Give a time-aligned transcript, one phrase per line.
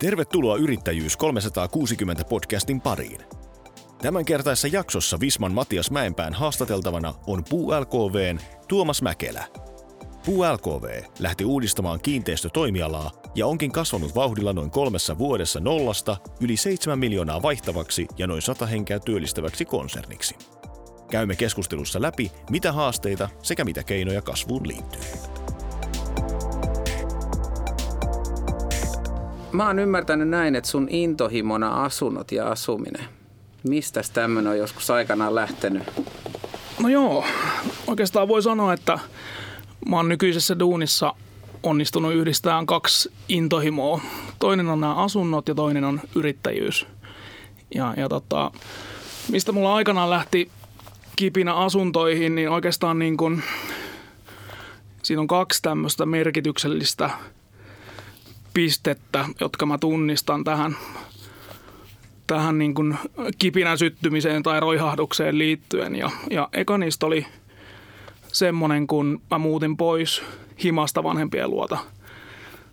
[0.00, 3.20] Tervetuloa Yrittäjyys 360 podcastin pariin.
[4.02, 9.44] Tämänkertaisessa jaksossa Visman Matias Mäenpään haastateltavana on Puu LKVn Tuomas Mäkelä.
[10.26, 16.98] Puu LKV lähti uudistamaan kiinteistötoimialaa ja onkin kasvanut vauhdilla noin kolmessa vuodessa nollasta yli 7
[16.98, 20.34] miljoonaa vaihtavaksi ja noin 100 henkeä työllistäväksi konserniksi.
[21.10, 25.39] Käymme keskustelussa läpi, mitä haasteita sekä mitä keinoja kasvuun liittyy.
[29.52, 33.04] Mä oon ymmärtänyt näin, että sun intohimona asunnot ja asuminen.
[33.68, 35.82] Mistä tämmöinen on joskus aikanaan lähtenyt?
[36.82, 37.24] No joo,
[37.86, 38.98] oikeastaan voi sanoa, että
[39.88, 41.14] mä oon nykyisessä duunissa
[41.62, 44.00] onnistunut yhdistämään kaksi intohimoa.
[44.38, 46.86] Toinen on nämä asunnot ja toinen on yrittäjyys.
[47.74, 48.50] Ja, ja tota,
[49.30, 50.50] mistä mulla aikanaan lähti
[51.16, 53.42] kipinä asuntoihin, niin oikeastaan niin kun,
[55.02, 57.10] siinä on kaksi tämmöistä merkityksellistä
[58.54, 60.76] pistettä, jotka mä tunnistan tähän,
[62.26, 62.98] tähän niin kuin
[63.38, 65.96] kipinän syttymiseen tai roihahdukseen liittyen.
[65.96, 67.26] Ja, ja eka niistä oli
[68.32, 70.22] semmoinen, kun mä muutin pois
[70.62, 71.78] himasta vanhempien luota.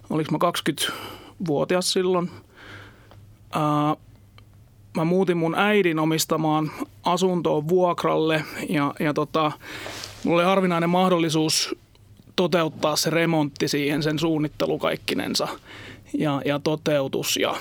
[0.10, 2.32] Oliko mä 20-vuotias silloin.
[3.52, 3.96] Ää,
[4.98, 6.72] mä muutin mun äidin omistamaan
[7.04, 9.52] asuntoon vuokralle ja, ja tota,
[10.24, 11.76] mulla oli harvinainen mahdollisuus
[12.38, 15.48] toteuttaa se remontti siihen, sen suunnittelu kaikkinensa
[16.14, 17.38] ja, ja toteutus.
[17.38, 17.56] Ja,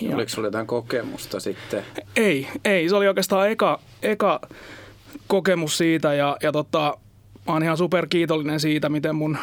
[0.00, 0.14] ja...
[0.14, 1.84] Oliko sinulla jotain kokemusta sitten?
[2.16, 2.88] Ei, ei.
[2.88, 4.40] Se oli oikeastaan eka, eka
[5.26, 6.96] kokemus siitä ja, ja tota,
[7.46, 9.38] mä oon ihan super kiitollinen siitä, miten mun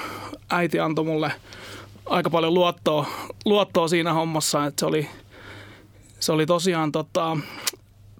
[0.49, 1.31] äiti antoi mulle
[2.05, 3.05] aika paljon luottoa,
[3.45, 5.07] luottoa siinä hommassa, että se oli,
[6.19, 7.37] se oli tosiaan tota,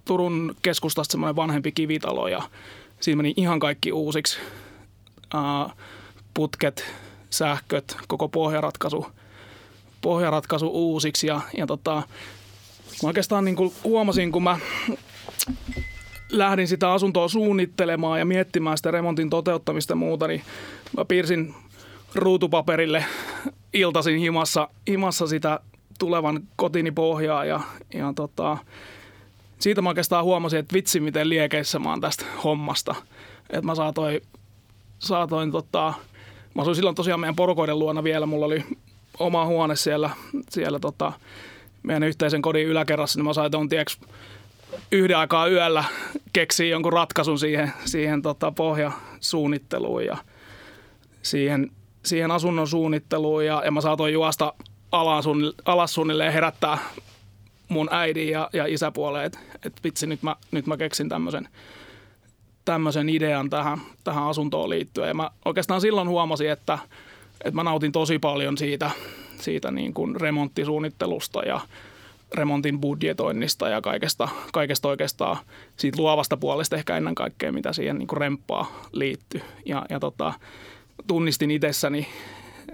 [0.04, 2.42] Turun keskustasta semmoinen vanhempi kivitalo ja
[3.00, 4.38] siinä meni ihan kaikki uusiksi.
[5.34, 5.72] Uh,
[6.38, 6.84] putket,
[7.30, 9.06] sähköt, koko pohjaratkaisu,
[10.00, 11.26] pohjaratkaisu uusiksi.
[11.26, 11.94] Ja, ja tota,
[13.02, 14.58] mä oikeastaan niin kuin huomasin, kun mä
[16.30, 20.42] lähdin sitä asuntoa suunnittelemaan ja miettimään sitä remontin toteuttamista ja muuta, niin
[20.96, 21.54] mä piirsin
[22.14, 23.04] ruutupaperille
[23.72, 25.60] iltasin himassa, himassa sitä
[25.98, 27.60] tulevan kotini pohjaa ja,
[27.94, 28.58] ja tota,
[29.58, 32.94] siitä mä oikeastaan huomasin, että vitsi miten liekeissä mä oon tästä hommasta.
[33.50, 34.20] Että mä saatoin,
[34.98, 35.94] saatoin tota,
[36.54, 38.26] Mä asuin silloin tosiaan meidän porukoiden luona vielä.
[38.26, 38.64] Mulla oli
[39.18, 40.10] oma huone siellä,
[40.50, 41.12] siellä tota,
[41.82, 44.00] meidän yhteisen kodin yläkerrassa, niin mä sain tuon tieks
[44.92, 45.84] yhden aikaa yöllä
[46.32, 50.16] keksiä jonkun ratkaisun siihen, siihen tota, pohjasuunnitteluun ja
[51.22, 51.70] siihen,
[52.02, 54.54] siihen asunnon suunnitteluun ja, ja mä saatoin juosta
[54.92, 55.24] alas,
[55.64, 56.78] alas suunnilleen herättää
[57.68, 61.48] mun äidin ja, ja isäpuoleen, että et vitsi nyt mä, nyt mä keksin tämmöisen
[62.68, 65.08] tämmöisen idean tähän, tähän asuntoon liittyen.
[65.08, 66.78] Ja mä oikeastaan silloin huomasin, että,
[67.44, 68.90] että mä nautin tosi paljon siitä,
[69.40, 71.60] siitä niin kuin remonttisuunnittelusta ja
[72.34, 75.36] remontin budjetoinnista ja kaikesta, kaikesta oikeastaan
[75.76, 79.40] siitä luovasta puolesta ehkä ennen kaikkea, mitä siihen niin kuin remppaa liittyy.
[79.66, 80.32] Ja, ja tota,
[81.06, 82.06] tunnistin itsessäni,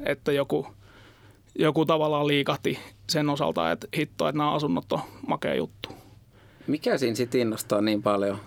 [0.06, 0.66] että joku,
[1.54, 2.78] joku tavallaan liikahti
[3.08, 5.88] sen osalta, että hitto, että nämä asunnot on makea juttu.
[6.66, 8.38] Mikä siinä sitten innostaa niin paljon?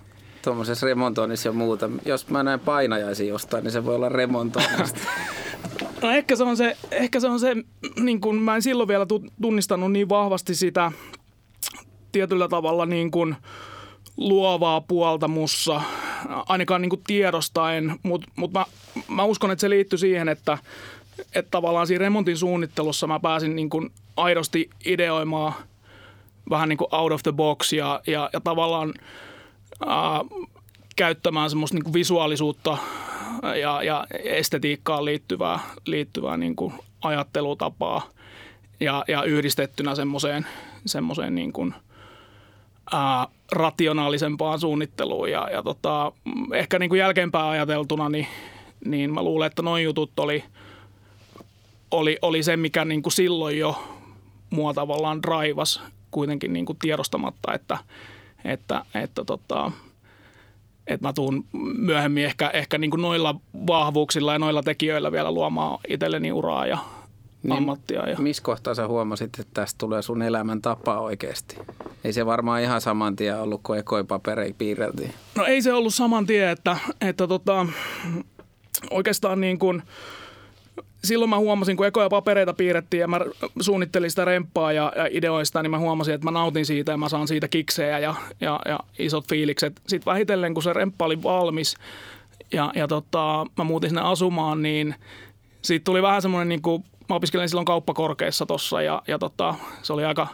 [0.42, 1.90] Tuommoisessa remontoinnissa ja muuta.
[2.06, 5.00] Jos mä näen painajaisia jostain, niin se voi olla remontoinnista.
[6.02, 7.56] No ehkä se on se, ehkä se, on se
[8.00, 9.06] niin kun mä en silloin vielä
[9.42, 10.92] tunnistanut niin vahvasti sitä
[12.12, 13.36] tietyllä tavalla niin kuin
[14.18, 15.82] luovaa puolta mussa,
[16.50, 18.66] ainakaan niin tiedostaen, mutta mut mä,
[19.08, 20.58] mä uskon, että se liittyy siihen, että,
[21.36, 25.54] että tavallaan siinä remontin suunnittelussa mä pääsin niin kuin aidosti ideoimaan
[26.50, 28.94] vähän niin kuin out of the box ja, ja, ja tavallaan–
[29.84, 30.48] äh,
[30.96, 32.78] käyttämään semmoista niin visuaalisuutta
[33.62, 38.10] ja, ja estetiikkaan liittyvää, liittyvää niin kuin ajattelutapaa
[38.80, 40.48] ja, ja yhdistettynä semmoiseen,
[40.86, 41.74] semmoiseen niin kuin,
[42.92, 45.32] ää, rationaalisempaan suunnitteluun.
[45.32, 46.12] Ja, ja tota,
[46.54, 48.28] ehkä niin kuin jälkeenpäin ajateltuna, niin,
[48.86, 50.44] niin mä luulen, että noin jutut oli,
[51.92, 53.84] oli, oli se, mikä niin kuin silloin jo
[54.50, 55.82] mua tavallaan draivas
[56.12, 57.78] kuitenkin niin kuin tiedostamatta, että–
[58.48, 59.72] että, että, tota,
[60.88, 61.46] että mä tuun
[61.78, 63.36] myöhemmin ehkä, ehkä niin kuin noilla
[63.68, 66.78] vahvuuksilla ja noilla tekijöillä vielä luomaan itselleni uraa ja
[67.44, 68.10] niin, ammattia.
[68.10, 68.18] Ja...
[68.18, 71.58] Missä kohtaa sä huomasit, että tästä tulee sun elämän tapa oikeasti?
[72.04, 75.14] Ei se varmaan ihan saman tien ollut, kun ekoipapereja piirreltiin.
[75.36, 77.66] No ei se ollut saman tien, että, että tota,
[78.92, 79.84] oikeastaan niin kuin–
[81.04, 83.20] silloin mä huomasin, kun ekoja papereita piirrettiin ja mä
[83.60, 86.98] suunnittelin sitä remppaa ja, ja ideoin sitä, niin mä huomasin, että mä nautin siitä ja
[86.98, 89.82] mä saan siitä kiksejä ja, ja, ja isot fiilikset.
[89.88, 91.76] Sitten vähitellen, kun se remppa oli valmis
[92.54, 94.96] ja, ja tota, mä muutin sinne asumaan, niin
[95.62, 99.94] siitä tuli vähän semmoinen niin kuin mä opiskelin silloin kauppakorkeassa tossa ja, ja tota, se
[99.94, 100.28] oli aika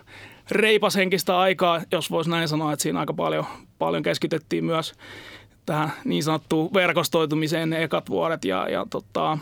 [0.52, 3.46] reipas henkistä aikaa, jos voisi näin sanoa, että siinä aika paljon,
[3.80, 4.94] paljon keskitettiin myös
[5.66, 9.38] tähän niin sanottuun verkostoitumiseen ne ekat vuodet ja, ja tota,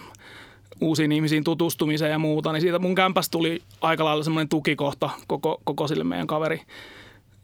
[0.81, 5.62] uusiin ihmisiin tutustumiseen ja muuta, niin siitä mun kämpästä tuli aika lailla semmoinen tukikohta koko,
[5.63, 6.62] koko sille meidän kaveri,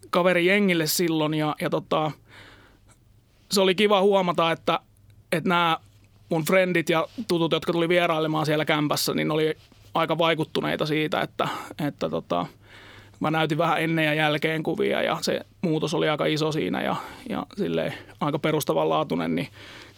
[0.10, 2.12] kaverijengille silloin ja, ja tota,
[3.52, 4.80] se oli kiva huomata, että,
[5.32, 5.78] että nämä
[6.30, 9.58] mun frendit ja tutut, jotka tuli vierailemaan siellä kämpässä, niin oli
[9.94, 11.48] aika vaikuttuneita siitä, että,
[11.88, 12.46] että tota,
[13.20, 16.96] mä näytin vähän ennen ja jälkeen kuvia ja se muutos oli aika iso siinä ja,
[17.30, 17.46] ja
[18.20, 19.48] aika perustavanlaatuinen, niin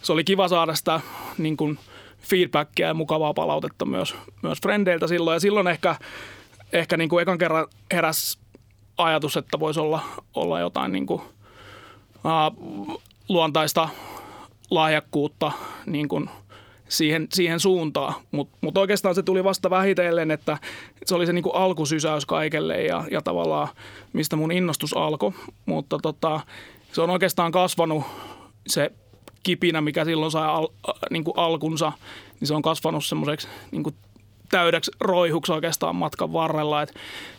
[0.02, 1.00] se oli kiva saada sitä
[1.38, 1.78] niin kuin
[2.20, 5.96] feedbackia ja mukavaa palautetta myös, myös frendeiltä silloin ja silloin ehkä,
[6.72, 8.38] ehkä niin kuin ekan kerran heräs
[8.98, 10.02] ajatus, että voisi olla,
[10.34, 11.20] olla jotain niin kuin,
[12.24, 13.88] uh, luontaista
[14.70, 15.52] lahjakkuutta
[15.86, 16.30] niin kuin
[16.88, 18.14] siihen, siihen suuntaan.
[18.30, 20.58] Mutta mut oikeastaan se tuli vasta vähitellen, että
[21.04, 23.68] se oli se niin kuin alkusysäys kaikelle ja, ja tavallaan
[24.12, 25.32] mistä mun innostus alkoi.
[25.66, 26.40] Mutta tota,
[26.92, 28.04] se on oikeastaan kasvanut
[28.66, 28.92] se
[29.42, 30.68] kipinä, mikä silloin sai al,
[31.10, 31.92] niin kuin alkunsa,
[32.40, 33.94] niin se on kasvanut semmoiseksi niin
[34.50, 36.86] täydeksi roihuksi oikeastaan matkan varrella.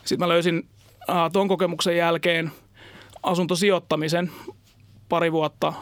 [0.05, 0.67] Sitten mä löysin
[1.09, 2.51] äh, tuon kokemuksen jälkeen
[3.23, 4.31] asuntosijoittamisen
[5.09, 5.73] pari vuotta,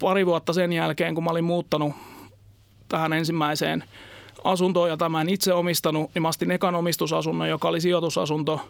[0.00, 1.92] pari vuotta sen jälkeen, kun mä olin muuttanut
[2.88, 3.84] tähän ensimmäiseen
[4.44, 8.60] asuntoon, jota mä en itse omistanut, niin mä astin ekan omistusasunnon, joka oli sijoitusasunto,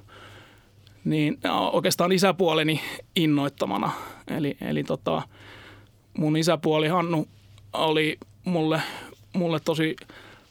[1.04, 1.38] niin
[1.72, 2.80] oikeastaan isäpuoleni
[3.16, 3.92] innoittamana.
[4.28, 5.22] Eli, eli tota,
[6.18, 7.28] mun isäpuoli Hannu
[7.72, 8.82] oli mulle,
[9.32, 9.96] mulle tosi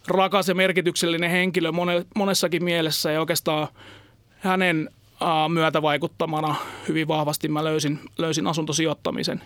[0.07, 1.71] rakas ja merkityksellinen henkilö
[2.15, 3.67] monessakin mielessä ja oikeastaan
[4.39, 4.89] hänen
[5.53, 6.55] myötävaikuttamana
[6.87, 9.41] hyvin vahvasti mä löysin, löysin asuntosijoittamisen.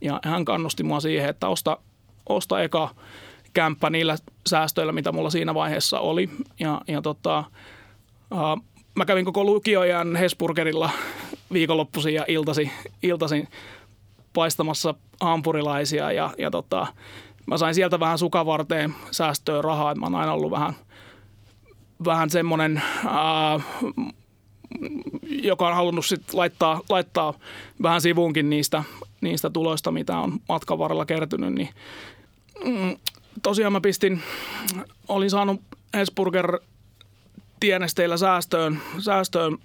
[0.00, 1.78] Ja hän kannusti mua siihen, että osta,
[2.28, 2.94] osta eka
[3.52, 4.16] kämppä niillä
[4.46, 6.30] säästöillä, mitä mulla siinä vaiheessa oli.
[6.60, 7.44] Ja, ja tota,
[8.94, 10.90] mä kävin koko lukiojan Hesburgerilla
[11.52, 12.70] viikonloppuisin ja iltasi,
[13.02, 13.48] iltasin
[14.34, 16.86] paistamassa hampurilaisia ja, ja tota,
[17.46, 19.94] mä sain sieltä vähän sukavarteen säästöä rahaa.
[19.94, 20.74] Mä oon aina ollut vähän,
[22.04, 22.82] vähän semmoinen
[25.42, 27.34] joka on halunnut sit laittaa, laittaa
[27.82, 28.82] vähän sivuunkin niistä,
[29.20, 31.68] niistä tuloista, mitä on matkan varrella kertynyt, niin
[32.64, 32.96] mm,
[33.42, 34.22] tosiaan mä pistin,
[35.08, 35.60] olin saanut
[35.94, 36.58] Hesburger
[37.60, 39.58] tienesteillä säästöön, säästöön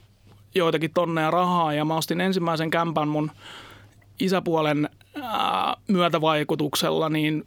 [0.56, 3.32] joitakin tonneja rahaa ja mä ostin ensimmäisen kämpän mun
[4.20, 4.90] isäpuolen
[5.22, 7.46] ää, myötävaikutuksella niin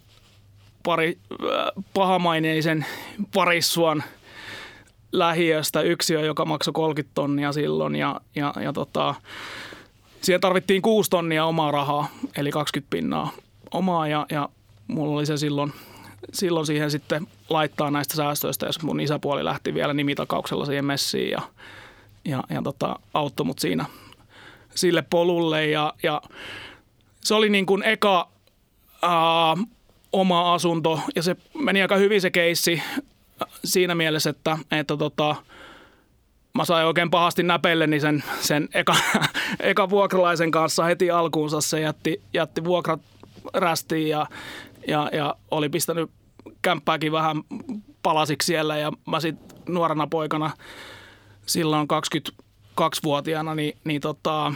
[0.83, 2.87] pari ää, pahamaineisen
[3.35, 4.05] parissuan–
[5.13, 9.15] lähiöstä yksiö, joka maksoi 30 tonnia silloin ja, ja, ja tota,
[10.21, 13.31] siihen tarvittiin 6 tonnia omaa rahaa, eli 20 pinnaa
[13.73, 14.49] omaa ja, ja
[14.87, 15.73] mulla oli se silloin,
[16.33, 21.41] silloin siihen sitten laittaa näistä säästöistä, jos mun isäpuoli lähti vielä nimitakauksella siihen messiin ja,
[22.25, 23.85] ja, ja tota, auttoi mut siinä
[24.75, 26.23] sille polulle ja, ja
[27.21, 28.29] se oli niin kuin eka
[29.03, 29.57] ää,
[30.13, 32.83] oma asunto ja se meni aika hyvin se keissi
[33.65, 35.37] siinä mielessä, että, että tota,
[36.55, 38.97] mä sain oikein pahasti näpelleni sen, sen eka,
[39.61, 41.61] eka vuokralaisen kanssa heti alkuunsa.
[41.61, 43.01] Se jätti, jätti vuokrat
[43.55, 44.27] rästiin ja,
[44.89, 46.11] ja, ja oli pistänyt
[46.63, 47.37] kämppääkin vähän
[48.03, 50.51] palasiksi siellä ja mä sitten nuorena poikana
[51.47, 51.89] silloin
[52.81, 54.55] 22-vuotiaana niin, niin tota,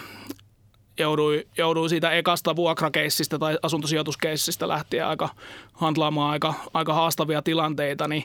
[0.99, 5.28] jouduin, jouduin siitä ekasta vuokrakeissistä tai asuntosijoituskeissistä lähtien aika
[5.73, 8.25] handlaamaan aika, aika haastavia tilanteita, niin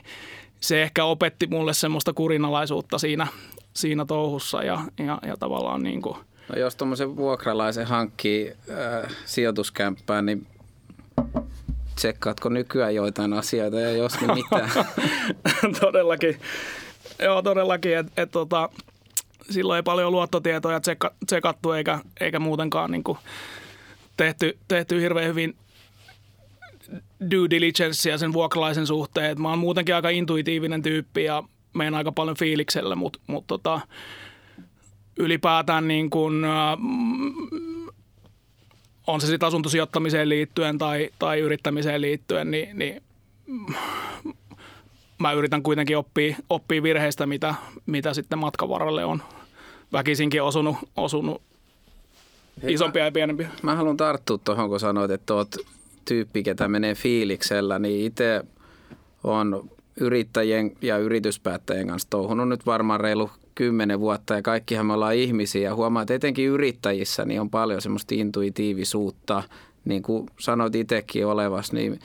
[0.60, 3.26] se ehkä opetti mulle semmoista kurinalaisuutta siinä,
[3.74, 6.16] siinä touhussa ja, ja, ja tavallaan niin kuin
[6.48, 10.46] No jos tuommoisen vuokralaisen hankkii äh, sijoituskämppään, niin
[11.94, 14.70] tsekkaatko nykyään joitain asioita ja jos niin mitään?
[15.80, 16.40] todellakin.
[17.18, 17.98] Joo, todellakin.
[17.98, 18.68] Et, et, tota,
[19.50, 23.18] silloin ei paljon luottotietoja tsekka, tsekattu eikä, eikä muutenkaan niin kuin
[24.16, 25.56] tehty, tehty hirveän hyvin
[27.30, 29.42] due diligencea sen vuokralaisen suhteen.
[29.42, 31.42] mä oon muutenkin aika intuitiivinen tyyppi ja
[31.74, 33.80] menen aika paljon fiiliksellä, mutta mut tota,
[35.16, 36.78] ylipäätään niin kun, äh,
[39.06, 43.02] on se sitten asuntosijoittamiseen liittyen tai, tai yrittämiseen liittyen, niin, niin
[45.22, 47.54] mä yritän kuitenkin oppia, oppia virheistä, mitä,
[47.86, 49.22] mitä sitten matkan varrelle on
[49.92, 51.42] väkisinkin osunut, osunut
[52.66, 53.48] isompia ja pienempiä.
[53.62, 55.56] Mä haluan tarttua tuohon, kun sanoit, että oot
[56.04, 58.44] tyyppi, ketä menee fiiliksellä, niin itse
[59.24, 65.14] on yrittäjien ja yrityspäättäjien kanssa touhunut nyt varmaan reilu kymmenen vuotta ja kaikkihan me ollaan
[65.14, 65.62] ihmisiä.
[65.62, 69.42] Ja huomaa, että etenkin yrittäjissä niin on paljon semmoista intuitiivisuutta,
[69.84, 72.00] niin kuin sanoit itsekin olevas, niin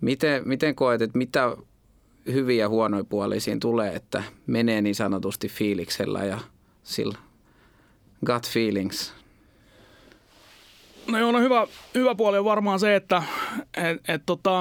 [0.00, 1.56] miten, miten koet, että mitä
[2.26, 6.38] hyviä ja huonoja puolia siinä tulee, että menee niin sanotusti fiiliksellä ja
[6.82, 7.18] sillä
[8.26, 9.14] gut feelings.
[11.06, 13.22] No joo, no hyvä, hyvä puoli on varmaan se, että
[13.76, 14.60] et, et, tota,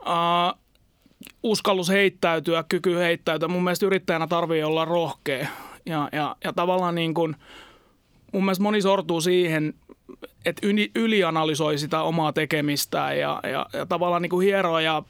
[0.00, 0.58] uh,
[1.42, 3.48] uskallus heittäytyä, kyky heittäytyä.
[3.48, 5.46] Mun mielestä yrittäjänä tarvii olla rohkea.
[5.86, 7.36] Ja, ja, ja tavallaan niin kuin,
[8.32, 9.74] mun mielestä moni sortuu siihen,
[10.62, 15.02] yli, ylianalysoi sitä omaa tekemistään ja, ja, ja tavallaan niin kuin hieroa ja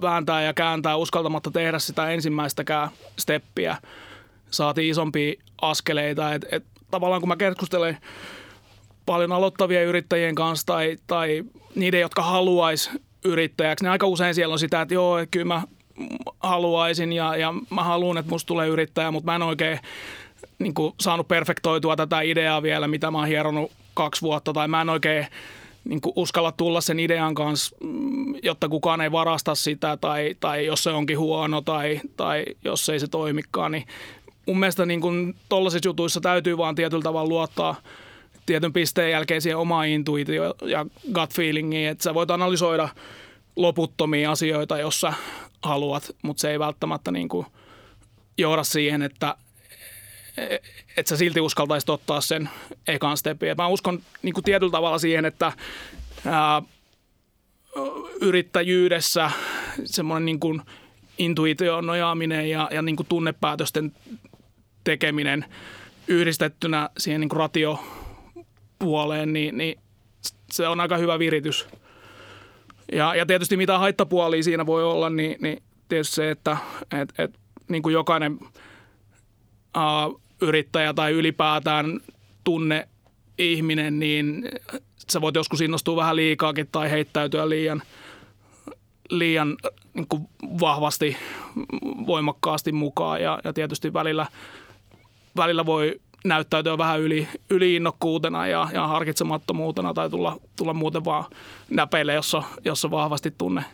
[0.00, 3.76] vääntää ja kääntää uskaltamatta tehdä sitä ensimmäistäkään steppiä.
[4.50, 6.34] Saatiin isompia askeleita.
[6.34, 7.98] Et, et, tavallaan kun mä keskustelen
[9.06, 11.44] paljon aloittavien yrittäjien kanssa tai, tai
[11.74, 12.90] niiden, jotka haluaisi
[13.24, 15.62] yrittäjäksi, niin aika usein siellä on sitä, että joo, kyllä mä
[16.40, 19.78] haluaisin ja, ja mä haluan, että musta tulee yrittäjä, mutta mä en oikein
[20.58, 24.80] niin kuin, saanut perfektoitua tätä ideaa vielä, mitä mä oon hieronut kaksi vuotta, tai mä
[24.80, 25.26] en oikein
[25.84, 30.66] niin kuin uskalla tulla sen idean kanssa, mm, jotta kukaan ei varasta sitä, tai, tai
[30.66, 33.86] jos se onkin huono, tai, tai jos ei se toimikaan, niin
[34.46, 37.76] mun mielestä niin kuin tollaisissa jutuissa täytyy vaan tietyllä tavalla luottaa
[38.46, 42.88] tietyn pisteen jälkeen siihen omaan intuitio ja gut feelingiin, että sä voit analysoida
[43.56, 45.12] loputtomia asioita, jos sä
[45.62, 47.46] haluat, mutta se ei välttämättä niin kuin
[48.38, 49.36] johda siihen, että
[50.96, 52.50] että sä silti uskaltaisit ottaa sen
[52.88, 53.56] ekan stepin.
[53.56, 55.52] mä uskon niin tietyllä tavalla siihen, että
[56.26, 56.62] ää,
[58.20, 59.30] yrittäjyydessä
[59.84, 60.62] semmoinen niin
[61.18, 63.92] intuitioon nojaaminen ja, ja niin tunnepäätösten
[64.84, 65.44] tekeminen
[66.08, 69.78] yhdistettynä siihen niin ratiopuoleen, niin, niin
[70.52, 71.66] se on aika hyvä viritys.
[72.92, 76.56] Ja, ja tietysti mitä haittapuolia siinä voi olla, niin, niin tietysti se, että
[77.00, 77.38] et, et,
[77.68, 78.38] niin kuin jokainen
[79.74, 80.08] ää,
[80.40, 82.00] yrittäjä tai ylipäätään
[82.44, 82.88] tunne
[83.38, 84.48] ihminen, niin
[85.10, 87.82] sä voit joskus innostua vähän liikaakin tai heittäytyä liian,
[89.10, 89.56] liian
[89.94, 90.28] niin kuin
[90.60, 91.16] vahvasti,
[92.06, 94.26] voimakkaasti mukaan ja, ja tietysti välillä,
[95.36, 101.24] välillä voi näyttäytyä vähän yli, yliinnokkuutena ja, ja harkitsemattomuutena tai tulla, tulla muuten vaan
[101.70, 103.64] näpeille, jos on, jos on vahvasti tunne,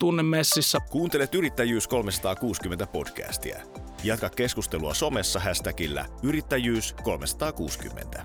[0.00, 0.78] tunne messissä.
[0.90, 3.56] Kuuntelet Yrittäjyys 360 podcastia.
[4.04, 8.22] Jatka keskustelua somessa hashtagillä Yrittäjyys 360.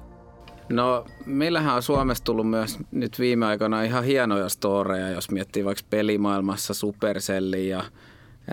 [0.70, 5.84] No, meillähän on Suomessa tullut myös nyt viime aikoina ihan hienoja storeja, jos miettii vaikka
[5.90, 7.84] pelimaailmassa Supercellia ja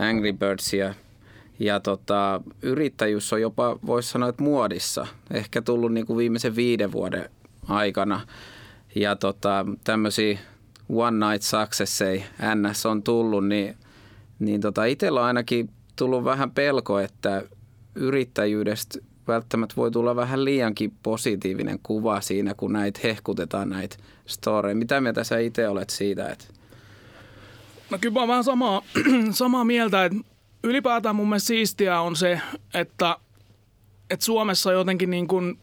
[0.09, 0.95] Angry Birdsia.
[1.59, 5.07] Ja tota, yrittäjyys on jopa, voisi sanoa, että muodissa.
[5.31, 7.31] Ehkä tullut niin kuin viimeisen viiden vuoden
[7.69, 8.21] aikana.
[8.95, 10.39] Ja tota, tämmöisiä
[10.89, 12.25] one night successeja
[12.55, 13.77] NS on tullut, niin,
[14.39, 17.43] niin tota, itsellä on ainakin tullut vähän pelko, että
[17.95, 23.97] yrittäjyydestä välttämättä voi tulla vähän liiankin positiivinen kuva siinä, kun näitä hehkutetaan näitä
[24.27, 24.77] storeja.
[24.77, 26.29] Mitä mieltä sä itse olet siitä?
[26.29, 26.45] Että...
[27.91, 28.83] No kyllä mä vähän samaa,
[29.31, 30.19] samaa mieltä, että
[30.63, 32.41] ylipäätään mun mielestä siistiä on se,
[32.75, 33.17] että,
[34.11, 35.59] että Suomessa jotenkin niin kuin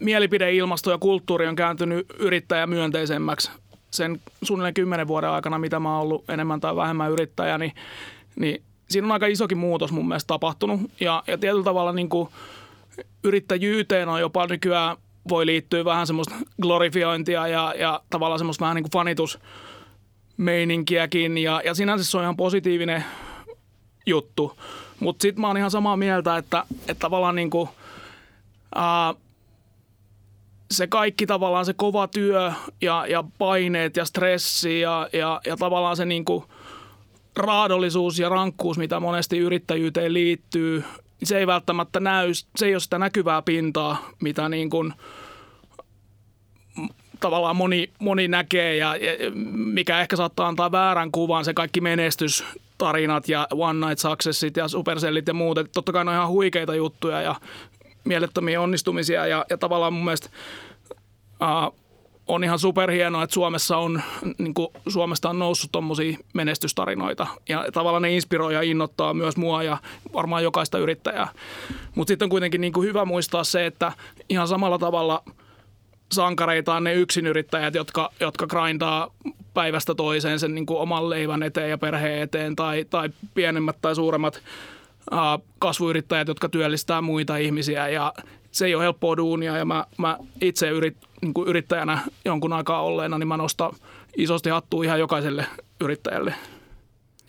[0.00, 3.50] mielipideilmasto ja kulttuuri on kääntynyt yrittäjämyönteisemmäksi
[3.90, 7.72] sen suunnilleen kymmenen vuoden aikana, mitä mä oon ollut enemmän tai vähemmän yrittäjä, niin,
[8.36, 10.80] niin siinä on aika isokin muutos mun mielestä tapahtunut.
[11.00, 12.28] Ja, ja tietyllä tavalla niin kuin
[13.24, 14.96] yrittäjyyteen on jopa nykyään
[15.28, 21.38] voi liittyä vähän semmoista glorifiointia ja, ja tavallaan semmoista vähän niin kuin fanitusmeininkiäkin.
[21.38, 23.04] Ja, ja sinänsä se on ihan positiivinen
[24.06, 24.58] juttu.
[25.00, 27.68] Mutta sitten mä oon ihan samaa mieltä, että, että tavallaan niin kuin,
[28.74, 29.14] ää,
[30.70, 35.96] se kaikki tavallaan se kova työ ja, ja paineet ja stressi ja, ja, ja tavallaan
[35.96, 36.44] se niin kuin
[37.36, 40.84] raadollisuus ja rankkuus, mitä monesti yrittäjyyteen liittyy,
[41.20, 44.94] niin se ei välttämättä näy, se ei ole sitä näkyvää pintaa, mitä niin kuin
[47.20, 53.28] tavallaan moni, moni näkee ja, ja mikä ehkä saattaa antaa väärän kuvan, se kaikki menestystarinat
[53.28, 55.58] ja one night successit ja supercellit ja muut.
[55.58, 57.34] Että totta kai ne on ihan huikeita juttuja ja
[58.04, 60.28] mielettömiä onnistumisia ja, ja tavallaan mun mielestä
[61.42, 61.83] uh,
[62.26, 64.02] on ihan superhienoa, että Suomessa on,
[64.38, 67.26] niin kuin Suomesta on noussut tuommoisia menestystarinoita.
[67.48, 69.76] Ja tavallaan ne inspiroi ja innoittaa myös mua ja
[70.12, 71.28] varmaan jokaista yrittäjää.
[71.94, 73.92] Mutta sitten on kuitenkin niin kuin hyvä muistaa se, että
[74.28, 75.22] ihan samalla tavalla
[76.12, 79.10] sankareita on ne yksinyrittäjät, jotka, jotka grindaa
[79.54, 83.94] päivästä toiseen sen niin kuin oman leivän eteen ja perheen eteen tai, tai pienemmät tai
[83.94, 84.42] suuremmat
[85.58, 88.12] kasvuyrittäjät, jotka työllistää muita ihmisiä ja
[88.54, 92.82] se ei ole helppoa duunia ja mä, mä itse yrit, niin kuin yrittäjänä jonkun aikaa
[92.82, 93.72] olleena, niin mä nostan
[94.16, 95.46] isosti hattua ihan jokaiselle
[95.80, 96.34] yrittäjälle.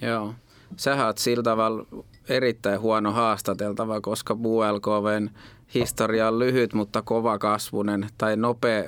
[0.01, 0.33] Joo.
[0.77, 1.85] Sähän oot sillä tavalla
[2.29, 5.29] erittäin huono haastateltava, koska BULKVn
[5.73, 8.83] historia on lyhyt, mutta kova kasvunen tai nopea,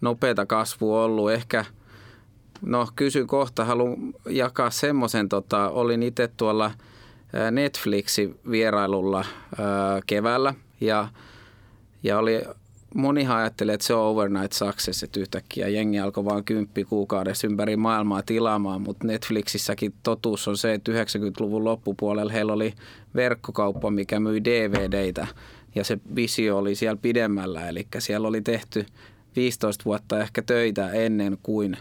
[0.00, 1.30] nopeata kasvu ollut.
[1.30, 1.64] Ehkä
[2.62, 3.96] No kysyn kohta, haluan
[4.28, 6.70] jakaa semmoisen, tota, olin itse tuolla
[7.50, 9.24] Netflixin vierailulla
[9.58, 11.08] ää, keväällä ja,
[12.06, 12.42] ja oli,
[12.94, 17.76] monihan ajattelee, että se on overnight success, että yhtäkkiä jengi alkoi vain kymppi kuukaudessa ympäri
[17.76, 22.74] maailmaa tilaamaan, mutta Netflixissäkin totuus on se, että 90-luvun loppupuolella heillä oli
[23.14, 25.26] verkkokauppa, mikä myi DVDitä
[25.74, 28.86] ja se visio oli siellä pidemmällä, eli siellä oli tehty
[29.36, 31.76] 15 vuotta ehkä töitä ennen kuin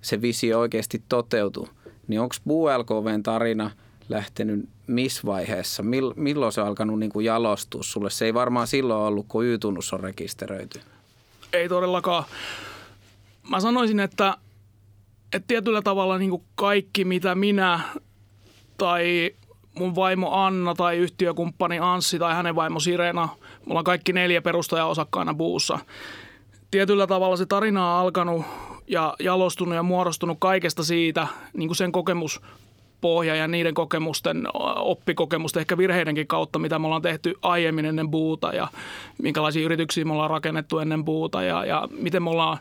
[0.00, 1.68] se visio oikeasti toteutui.
[2.08, 3.70] Niin onko Buu LKVn tarina
[4.08, 5.82] lähtenyt missä vaiheessa?
[6.16, 8.10] milloin se on alkanut niin kuin jalostua sulle?
[8.10, 10.80] Se ei varmaan silloin ollut, kun Y-tunnus on rekisteröity.
[11.52, 12.24] Ei todellakaan.
[13.50, 14.36] Mä sanoisin, että,
[15.32, 17.80] että tietyllä tavalla niin kuin kaikki, mitä minä
[18.78, 19.30] tai
[19.74, 23.28] mun vaimo Anna tai yhtiökumppani Anssi tai hänen vaimo Sirena,
[23.66, 25.78] mulla on kaikki neljä perustajaa osakkaana Buussa.
[26.70, 28.44] Tietyllä tavalla se tarina on alkanut
[28.86, 32.40] ja jalostunut ja muodostunut kaikesta siitä, niin kuin sen kokemus
[33.02, 38.52] pohja ja niiden kokemusten, oppikokemusten, ehkä virheidenkin kautta, mitä me ollaan tehty aiemmin ennen buuta
[38.52, 38.68] ja
[39.22, 42.58] minkälaisia yrityksiä me ollaan rakennettu ennen buuta ja, ja miten me ollaan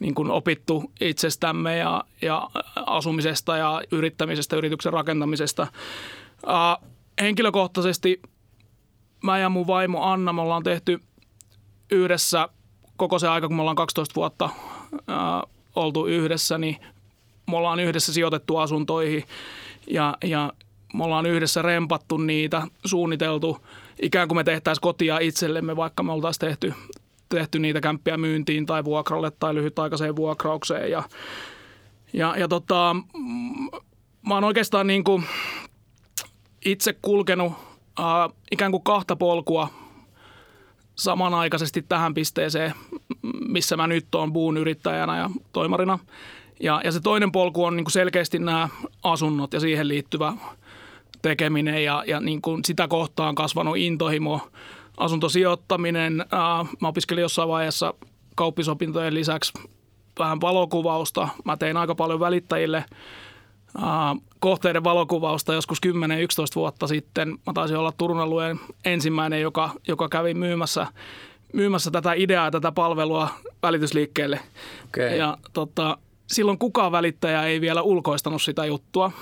[0.00, 5.66] niin kuin opittu itsestämme ja, ja asumisesta ja yrittämisestä, yrityksen rakentamisesta.
[6.46, 6.88] Uh,
[7.20, 8.22] henkilökohtaisesti
[9.22, 11.00] mä ja mun vaimo Anna, me ollaan tehty
[11.90, 12.48] yhdessä
[12.96, 14.44] koko se aika, kun me ollaan 12 vuotta
[14.92, 16.76] uh, oltu yhdessä, niin
[17.50, 19.24] me ollaan yhdessä sijoitettu asuntoihin
[19.90, 20.52] ja, ja
[20.94, 23.66] me ollaan yhdessä rempattu niitä, suunniteltu
[24.02, 26.74] ikään kuin me tehtäisiin kotia itsellemme, vaikka me oltaisiin tehty,
[27.28, 30.90] tehty niitä kämppiä myyntiin tai vuokralle tai lyhytaikaiseen vuokraukseen.
[30.90, 31.02] Ja,
[32.12, 32.96] ja, ja tota,
[34.28, 35.24] mä oon oikeastaan niin kuin
[36.64, 37.52] itse kulkenut
[38.00, 38.06] äh,
[38.50, 39.68] ikään kuin kahta polkua
[40.94, 42.74] samanaikaisesti tähän pisteeseen,
[43.48, 45.98] missä mä nyt oon buun yrittäjänä ja toimarina–
[46.60, 48.68] ja, ja se toinen polku on niin kuin selkeästi nämä
[49.02, 50.32] asunnot ja siihen liittyvä
[51.22, 54.48] tekeminen ja, ja niin kuin sitä kohtaan kasvanut intohimo,
[54.96, 56.20] asuntosijoittaminen.
[56.20, 57.94] Ää, mä opiskelin jossain vaiheessa
[58.36, 59.52] kauppisopintojen lisäksi
[60.18, 61.28] vähän valokuvausta.
[61.44, 62.84] Mä tein aika paljon välittäjille
[63.82, 65.90] ää, kohteiden valokuvausta joskus 10-11
[66.56, 67.30] vuotta sitten.
[67.46, 70.86] Mä taisin olla Turun alueen ensimmäinen, joka, joka kävi myymässä,
[71.52, 73.28] myymässä tätä ideaa, tätä palvelua
[73.62, 74.40] välitysliikkeelle.
[74.88, 75.16] Okay.
[75.16, 75.98] Ja tota,
[76.30, 79.12] silloin kukaan välittäjä ei vielä ulkoistanut sitä juttua.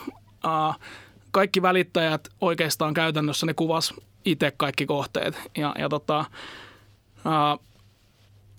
[1.31, 3.94] Kaikki välittäjät oikeastaan käytännössä ne kuvas
[4.25, 5.40] itse kaikki kohteet.
[5.57, 6.25] Ja, ja tota,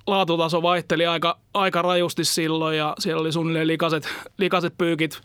[0.07, 5.21] laatutaso vaihteli aika, aika rajusti silloin ja siellä oli suunnilleen likaset, likaset pyykit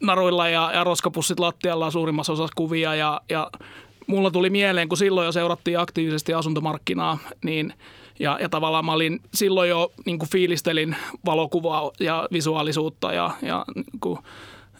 [0.00, 3.50] naruilla ja, ja roskapussit lattialla suurimmassa osassa kuvia ja, ja
[4.06, 7.74] mulla tuli mieleen, kun silloin jo seurattiin aktiivisesti asuntomarkkinaa, niin–
[8.18, 10.96] ja, ja tavallaan mä olin silloin jo niin kuin fiilistelin
[11.26, 14.18] valokuvaa ja visuaalisuutta ja, ja niin kuin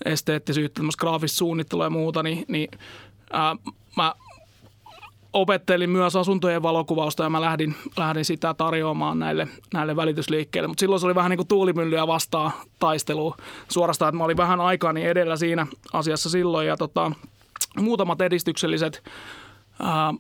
[0.05, 2.69] esteettisyyttä, graafista suunnittelua ja muuta, niin, niin
[3.33, 3.57] ää,
[3.97, 4.15] mä
[5.33, 10.69] opettelin myös asuntojen valokuvausta ja mä lähdin, lähdin sitä tarjoamaan näille, näille välitysliikkeille.
[10.69, 13.37] Mutta silloin se oli vähän niin kuin tuulimyllyä vastaan taistelua
[13.69, 17.13] suorastaan, että mä olin vähän aikani edellä siinä asiassa silloin ja tota,
[17.81, 19.03] muutamat edistykselliset
[19.83, 20.15] ää,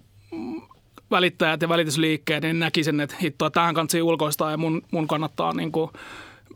[1.17, 5.53] välittäjät ja välitysliikkeet, niin näki sen, että hittoa, tähän kansi ulkoistaa ja mun, mun kannattaa
[5.53, 5.91] niin kuin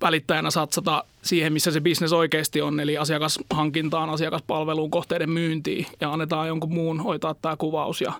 [0.01, 6.49] välittäjänä satsata siihen, missä se bisnes oikeasti on, eli asiakashankintaan, asiakaspalveluun, kohteiden myyntiin ja annetaan
[6.49, 8.01] jonkun muun hoitaa tämä kuvaus.
[8.01, 8.12] Ja,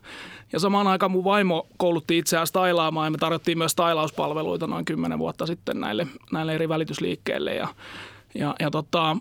[0.53, 5.18] ja samaan aikaan mun vaimo koulutti itseään stailaamaan ja me tarjottiin myös stailauspalveluita noin kymmenen
[5.18, 7.68] vuotta sitten näille, näille eri välitysliikkeille ja,
[8.35, 9.16] ja, ja tota,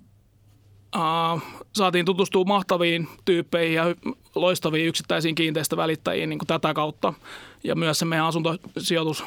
[1.73, 3.83] saatiin tutustua mahtaviin tyyppeihin ja
[4.35, 7.13] loistaviin yksittäisiin kiinteistövälittäjiin niin kuin tätä kautta.
[7.63, 9.23] Ja myös se meidän asuntosijoitus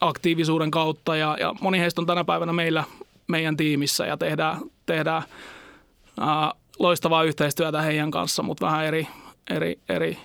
[0.00, 2.84] aktiivisuuden kautta ja, ja moni heistä on tänä päivänä meillä
[3.28, 5.22] meidän tiimissä ja tehdään, tehdään
[6.20, 9.08] uh, loistavaa yhteistyötä heidän kanssa, mutta vähän eri,
[9.50, 10.18] eri, eri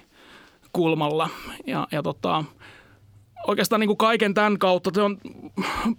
[0.73, 1.29] kulmalla.
[1.67, 2.43] Ja, ja tota,
[3.47, 5.17] oikeastaan niin kuin kaiken tämän kautta, se on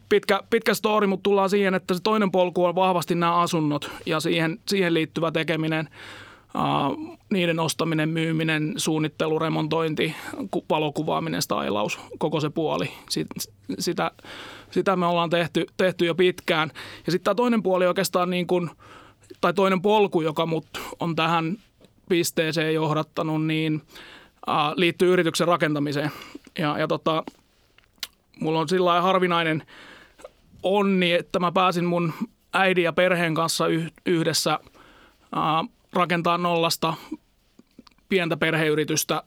[0.08, 4.20] pitkä, pitkä story, mutta tullaan siihen, että se toinen polku on vahvasti nämä asunnot ja
[4.20, 5.88] siihen, siihen liittyvä tekeminen,
[6.54, 10.14] uh, niiden ostaminen, myyminen, suunnittelu, remontointi,
[10.70, 12.90] valokuvaaminen, stylaus, koko se puoli.
[13.10, 13.26] Sit,
[13.78, 14.10] sitä,
[14.70, 16.70] sitä me ollaan tehty, tehty jo pitkään.
[17.06, 18.70] Ja sitten tämä toinen puoli oikeastaan niin kuin,
[19.40, 20.66] tai toinen polku, joka mut
[21.00, 21.56] on tähän
[22.08, 23.74] pisteeseen johdattanut, niin
[24.48, 26.10] uh, liittyy yrityksen rakentamiseen.
[26.58, 27.24] Ja, ja tota,
[28.40, 29.62] mulla on sillä harvinainen
[30.62, 32.12] onni, että mä pääsin mun
[32.52, 33.64] äidin ja perheen kanssa
[34.06, 34.58] yhdessä
[35.92, 36.94] rakentaa nollasta
[38.08, 39.22] pientä perheyritystä.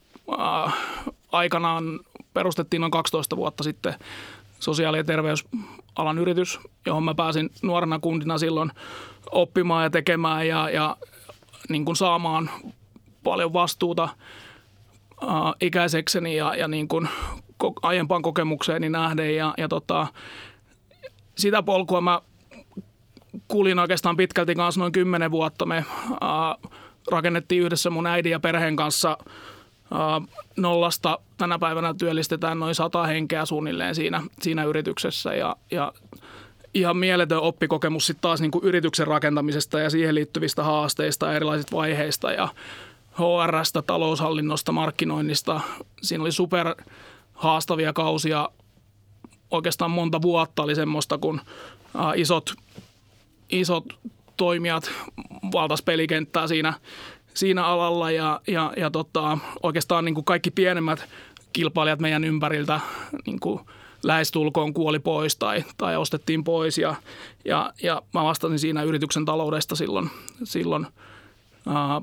[1.32, 2.00] Aikanaan
[2.34, 3.96] perustettiin noin 12 vuotta sitten
[4.60, 8.72] sosiaali- ja terveysalan yritys, johon mä pääsin nuorena kundina silloin
[9.32, 10.98] oppimaan ja tekemään ja, ja
[11.70, 12.50] niin kuin saamaan
[13.24, 14.10] paljon vastuuta
[15.62, 17.10] ikäisekseni ja, ja niin kuin
[17.82, 19.36] aiempaan kokemukseeni nähden.
[19.36, 20.08] Ja, ja tota,
[21.38, 22.22] sitä polkua mä
[23.48, 25.66] kulin oikeastaan pitkälti kanssa noin kymmenen vuotta.
[25.66, 26.72] Me äh,
[27.12, 31.20] rakennettiin yhdessä mun äidin ja perheen kanssa äh, nollasta.
[31.38, 35.94] Tänä päivänä työllistetään noin sata henkeä suunnilleen siinä, siinä yrityksessä ja, ja
[36.74, 42.32] ihan mieletön oppikokemus sitten taas niin yrityksen rakentamisesta ja siihen liittyvistä haasteista ja erilaisista vaiheista
[42.32, 42.50] ja
[43.12, 45.62] HRstä, taloushallinnosta, markkinoinnista.
[46.02, 46.76] Siinä oli super
[47.42, 48.50] haastavia kausia.
[49.52, 51.42] Oikeastaan monta vuotta oli semmoista, kun
[52.16, 52.54] isot,
[53.50, 53.86] isot
[54.38, 54.92] toimijat
[55.54, 56.74] valtas pelikenttää siinä,
[57.34, 61.10] siinä alalla ja, ja, ja tota, oikeastaan niin kuin kaikki pienemmät
[61.54, 62.80] kilpailijat meidän ympäriltä
[63.26, 63.60] niin kuin
[64.04, 66.96] lähestulkoon kuoli pois tai, tai ostettiin pois ja,
[67.46, 70.10] ja, ja mä vastasin siinä yrityksen taloudesta silloin,
[70.44, 70.88] silloin
[71.68, 72.02] ää,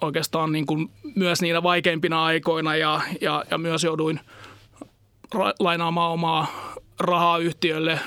[0.00, 4.20] oikeastaan niin kuin myös niinä vaikeimpina aikoina ja, ja, ja myös jouduin
[5.34, 6.46] ra- lainaamaan omaa
[7.00, 8.00] rahaa yhtiölle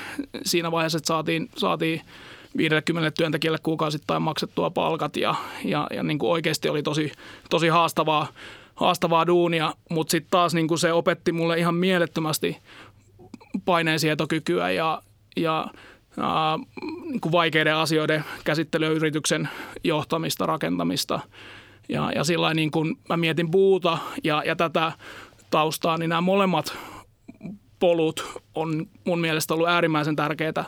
[0.44, 2.00] siinä vaiheessa, että saatiin, saatiin
[2.56, 7.12] 50 työntekijälle kuukausittain maksettua palkat ja, ja, ja niin kuin oikeasti oli tosi,
[7.50, 8.26] tosi haastavaa,
[8.74, 12.56] haastavaa duunia, mutta sitten taas niin kuin se opetti mulle ihan mielettömästi
[13.64, 15.02] paineensietokykyä ja,
[15.36, 15.66] ja
[16.20, 16.58] ää,
[17.02, 19.48] niin kuin vaikeiden asioiden käsittelyyrityksen
[19.84, 21.20] johtamista, rakentamista.
[21.88, 24.92] Ja, ja sillä niin kun mä mietin puuta ja, ja tätä
[25.50, 26.76] taustaa, niin nämä molemmat
[27.78, 30.64] polut on mun mielestä ollut äärimmäisen tärkeitä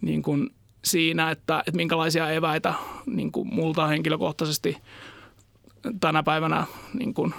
[0.00, 0.50] niin kun
[0.84, 2.74] siinä, että, että minkälaisia eväitä
[3.06, 4.76] niin kuin multa henkilökohtaisesti
[6.00, 6.66] tänä päivänä
[6.98, 7.34] niin kuin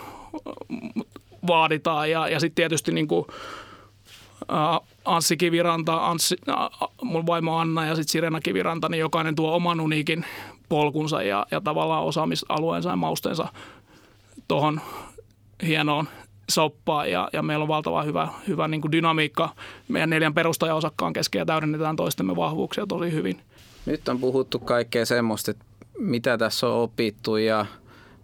[1.48, 2.12] vaaditaan.
[2.12, 3.26] Ja, ja sitten tietysti niin kuin,
[4.42, 9.56] uh, Anssi Kiviranta, Anssi, uh, mun vaimo Anna ja sitten Sirena Kiviranta, niin jokainen tuo
[9.56, 10.26] oman uniikin
[10.70, 13.48] polkunsa ja, ja tavallaan osaamisalueensa ja mausteensa
[14.48, 14.82] tuohon
[15.68, 16.08] hienoon
[16.50, 19.50] soppaan ja, ja meillä on valtava hyvä, hyvä niin kuin dynamiikka
[19.88, 23.42] meidän neljän perustajaosakkaan kesken ja täydennetään toistemme vahvuuksia tosi hyvin.
[23.86, 25.66] Nyt on puhuttu kaikkea semmoista, että
[26.00, 27.66] mitä tässä on opittu ja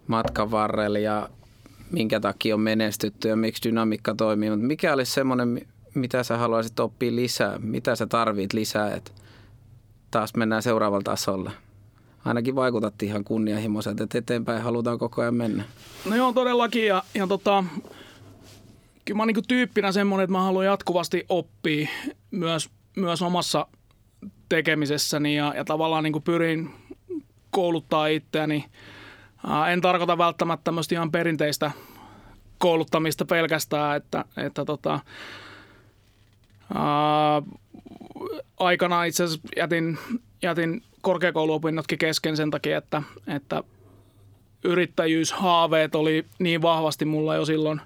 [0.06, 1.28] matkan varrella ja
[1.90, 4.50] minkä takia on menestytty ja miksi dynamiikka toimii.
[4.50, 7.58] Mutta mikä olisi semmoinen, mitä sä haluaisit oppia lisää?
[7.58, 9.10] Mitä sä tarvit lisää, että
[10.10, 11.50] taas mennään seuraavalla tasolla?
[12.24, 15.64] Ainakin vaikutat ihan kunnianhimoiselta, että eteenpäin halutaan koko ajan mennä.
[16.04, 16.86] No joo, todellakin.
[16.86, 17.64] Ja, ja tota,
[19.04, 21.88] kyllä mä oon niin tyyppinä semmoinen, että mä haluan jatkuvasti oppia
[22.30, 23.66] myös, myös omassa
[24.48, 26.70] tekemisessäni ja, ja tavallaan niin pyrin
[27.50, 28.64] kouluttaa itseäni.
[29.72, 31.70] En tarkoita välttämättä tämmöistä ihan perinteistä
[32.58, 35.00] kouluttamista pelkästään, että, että tota,
[36.74, 37.42] ää,
[38.56, 39.98] aikana itse asiassa jätin,
[40.42, 43.62] jätin korkeakouluopinnotkin kesken sen takia, että, että
[44.64, 47.80] yrittäjyyshaaveet oli niin vahvasti mulla jo silloin,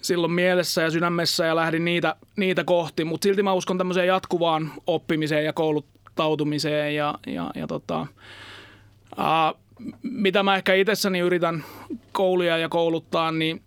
[0.00, 4.72] silloin mielessä ja sydämessä ja lähdin niitä, niitä kohti, mutta silti mä uskon tämmöiseen jatkuvaan
[4.86, 8.06] oppimiseen ja kouluttautumiseen ja, ja, ja tota,
[9.16, 9.54] ää,
[10.02, 11.64] mitä mä ehkä itsessäni yritän
[12.12, 13.62] koulia ja kouluttaa, niin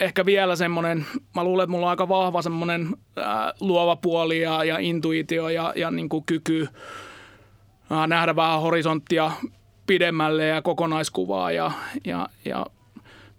[0.00, 4.64] ehkä vielä semmoinen, mä luulen, että mulla on aika vahva semmoinen ää, luova puoli ja,
[4.64, 6.68] ja intuitio ja, ja niin kuin kyky
[8.06, 9.30] nähdä vähän horisonttia
[9.86, 11.72] pidemmälle ja kokonaiskuvaa ja,
[12.04, 12.66] ja, ja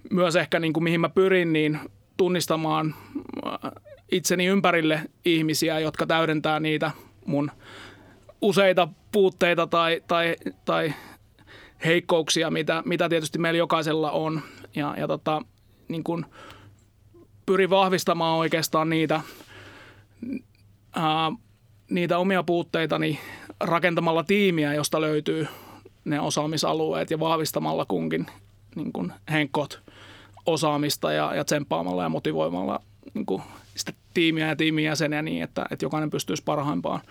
[0.10, 1.80] myös ehkä niin kuin mihin mä pyrin, niin
[2.18, 2.96] tunnistamaan
[4.12, 6.92] itseni ympärille ihmisiä, jotka täydentää niitä
[7.26, 7.52] mun
[8.42, 10.36] useita puutteita tai, tai,
[10.66, 10.94] tai
[11.86, 14.42] heikkouksia, mitä, mitä tietysti meillä jokaisella on.
[14.76, 15.42] Ja, ja tota,
[15.88, 16.26] niin kun
[17.46, 19.22] pyrin vahvistamaan oikeastaan niitä,
[20.96, 21.32] ää,
[21.90, 23.20] niitä omia puutteitani
[23.64, 25.48] rakentamalla tiimiä, josta löytyy
[26.06, 28.26] ne osaamisalueet ja vahvistamalla kunkin
[28.76, 29.82] niin kun henkot
[30.46, 32.80] osaamista ja, ja tsemppaamalla ja motivoimalla
[33.14, 33.42] niin kun
[33.76, 37.02] sitä tiimiä ja tiimin jäseniä niin, että, että jokainen pystyisi parhaimpaan.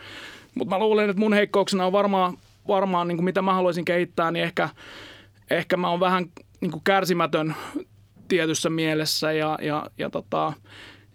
[0.54, 2.38] Mutta mä luulen, että mun heikkouksena on varmaan,
[2.68, 4.68] varmaan niin kuin mitä mä haluaisin kehittää, niin ehkä,
[5.50, 6.26] ehkä mä oon vähän
[6.60, 7.54] niin kuin kärsimätön
[8.28, 10.52] tietyssä mielessä ja, ja, ja tota,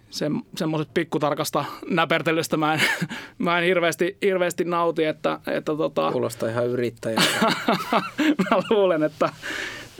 [0.09, 2.81] se, semmoiset pikkutarkasta näpertelystä mä en,
[3.37, 5.05] mä en hirveästi, hirveästi nauti.
[5.05, 7.53] Että, että tota, Kuulostaa ihan yrittäjältä.
[8.51, 9.29] mä luulen, että,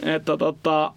[0.03, 0.93] että tota,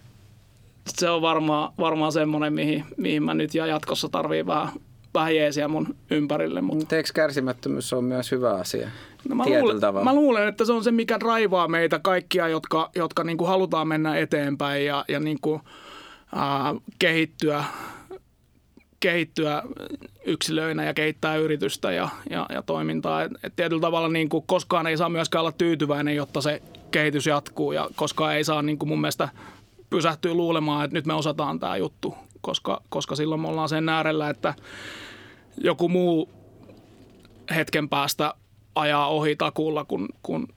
[0.88, 4.68] se on varmaan, varmaan semmoinen, mihin, mihin mä nyt ja jatkossa tarvii vähän,
[5.14, 6.61] vähän jeesiä mun ympärille.
[6.61, 8.88] Mutta eikö kärsimättömyys on myös hyvä asia?
[9.29, 13.25] No mä, luulen, mä luulen, että se on se, mikä raivaa meitä kaikkia, jotka, jotka
[13.25, 15.61] niin kuin halutaan mennä eteenpäin ja, ja niin kuin,
[16.37, 17.64] äh, kehittyä
[19.01, 19.63] kehittyä
[20.27, 23.23] yksilöinä ja kehittää yritystä ja, ja, ja toimintaa.
[23.23, 27.27] Et, et tietyllä tavalla niin kuin koskaan ei saa myöskään olla tyytyväinen, jotta se kehitys
[27.27, 29.29] jatkuu ja koskaan ei saa niin kuin mun mielestä
[29.91, 34.31] pysähtyä luulemaan, että nyt me osataan tämä juttu, koska, koska silloin me ollaan sen äärellä,
[34.31, 34.55] että
[35.59, 36.31] joku muu
[37.55, 38.35] hetken päästä
[38.75, 40.49] ajaa ohi takulla, kun, kun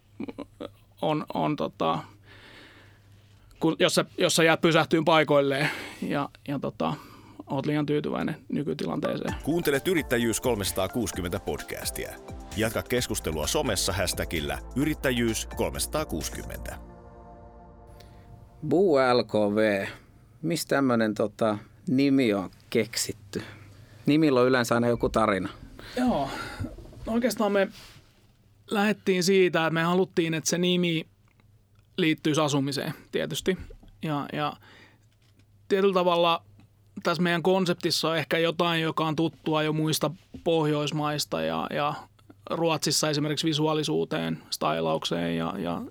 [1.01, 1.99] on, on tota,
[3.59, 5.69] kun, jos, sä, jos sä jäät pysähtyy paikoilleen
[6.01, 6.93] ja, ja tota,
[7.47, 9.35] oot liian tyytyväinen nykytilanteeseen.
[9.43, 12.11] Kuuntelet Yrittäjyys 360 podcastia.
[12.57, 16.75] Jatka keskustelua somessa hashtagillä Yrittäjyys 360.
[18.67, 19.87] Buu LKV.
[20.41, 23.41] Mistä tämmöinen tota, nimi on keksitty?
[24.05, 25.49] Nimillä on yleensä aina joku tarina.
[25.97, 26.29] Joo,
[27.07, 27.67] oikeastaan me
[28.71, 31.07] lähdettiin siitä, että me haluttiin, että se nimi
[31.97, 33.57] liittyisi asumiseen tietysti.
[34.03, 34.53] Ja, ja
[35.67, 36.43] tietyllä tavalla
[37.03, 40.11] tässä meidän konseptissa on ehkä jotain, joka on tuttua jo muista
[40.43, 41.93] Pohjoismaista ja, ja
[42.49, 45.81] Ruotsissa esimerkiksi visuaalisuuteen, stylaukseen ja, ja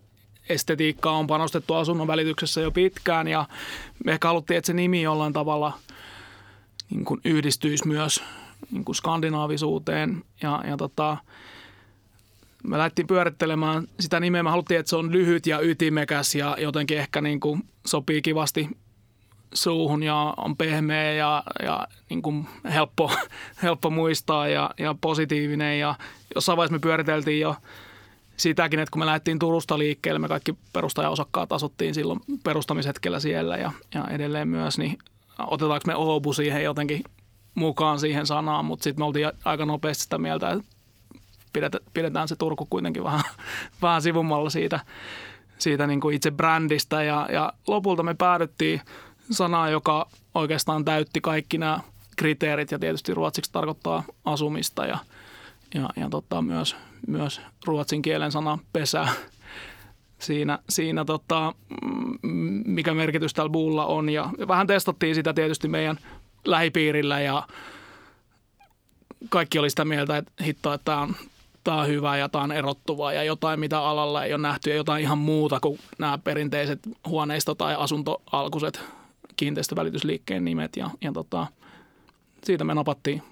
[0.48, 3.48] estetiikkaa on panostettu asunnon välityksessä jo pitkään ja
[4.04, 5.72] me ehkä haluttiin, että se nimi jollain tavalla
[6.90, 8.22] niin kuin yhdistyisi myös
[8.70, 11.16] niin kuin skandinaavisuuteen ja, ja tota,
[12.64, 14.42] me lähdettiin pyörittelemään sitä nimeä.
[14.42, 18.68] Me haluttiin, että se on lyhyt ja ytimekäs ja jotenkin ehkä niin kuin sopii kivasti
[19.54, 23.10] suuhun ja on pehmeä ja, ja niin kuin helppo,
[23.62, 25.78] helppo muistaa ja, ja positiivinen.
[25.78, 25.94] Ja
[26.34, 27.56] jossain vaiheessa me pyöriteltiin jo
[28.36, 33.72] sitäkin, että kun me lähdettiin Turusta liikkeelle, me kaikki perustajaosakkaat asuttiin silloin perustamishetkellä siellä ja,
[33.94, 34.98] ja edelleen myös, niin
[35.38, 37.04] otetaanko me Oobu siihen jotenkin
[37.54, 42.66] mukaan siihen sanaan, mutta sitten me oltiin aika nopeasti sitä mieltä, että pidetään se Turku
[42.70, 43.22] kuitenkin vähän,
[43.82, 44.80] vähän sivummalla siitä,
[45.58, 48.80] siitä niin kuin itse brändistä ja, ja lopulta me päädyttiin
[49.30, 51.80] sanaan, joka oikeastaan täytti kaikki nämä
[52.16, 54.98] kriteerit ja tietysti ruotsiksi tarkoittaa asumista ja,
[55.74, 59.08] ja, ja tota, myös, myös ruotsin kielen sana pesä.
[60.18, 61.54] Siinä, siinä tota,
[62.64, 65.98] mikä merkitys tällä buulla on ja vähän testattiin sitä tietysti meidän
[66.44, 67.46] lähipiirillä ja
[69.28, 71.16] kaikki oli sitä mieltä, että hitto, että tämä on,
[71.64, 74.76] tämä on hyvä ja tämä on erottuvaa ja jotain, mitä alalla ei ole nähty ja
[74.76, 78.84] jotain ihan muuta kuin nämä perinteiset huoneisto- tai asuntoalkuiset
[79.36, 81.46] kiinteistövälitysliikkeen nimet ja, ja tota,
[82.44, 83.22] siitä me napattiin,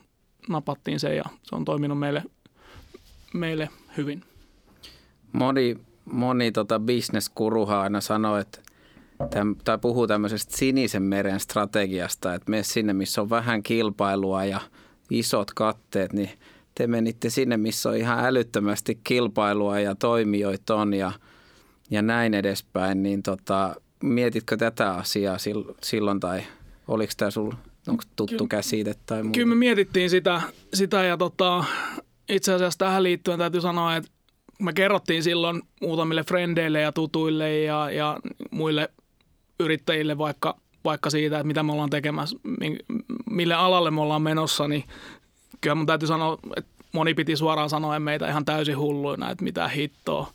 [0.49, 2.23] napattiin se ja se on toiminut meille,
[3.35, 4.25] meille hyvin.
[5.33, 8.61] Moni, moni tota bisneskuruha aina sanoo, että
[9.31, 14.61] täm, tai puhuu tämmöisestä sinisen meren strategiasta, että me sinne, missä on vähän kilpailua ja
[15.11, 16.31] isot katteet, niin
[16.75, 21.13] te menitte sinne, missä on ihan älyttömästi kilpailua ja toimijoita on ja,
[21.91, 25.37] ja näin edespäin, niin tota, mietitkö tätä asiaa
[25.83, 26.43] silloin tai
[26.89, 27.57] oliko tämä sinulla
[27.89, 29.33] onko tuttu kyllä, käsite tai muu?
[29.33, 30.43] Kyllä me mietittiin sitä,
[30.75, 31.65] sitä ja tota,
[32.29, 34.11] itse asiassa tähän liittyen täytyy sanoa, että
[34.59, 38.89] me kerrottiin silloin muutamille frendeille ja tutuille ja, ja muille
[39.61, 42.37] yrittäjille vaikka, vaikka siitä, että mitä me ollaan tekemässä,
[43.31, 44.85] mille alalle me ollaan menossa, niin
[45.61, 49.69] kyllä mun täytyy sanoa, että moni piti suoraan sanoa meitä ihan täysin hulluina, että mitä
[49.69, 50.33] hittoa.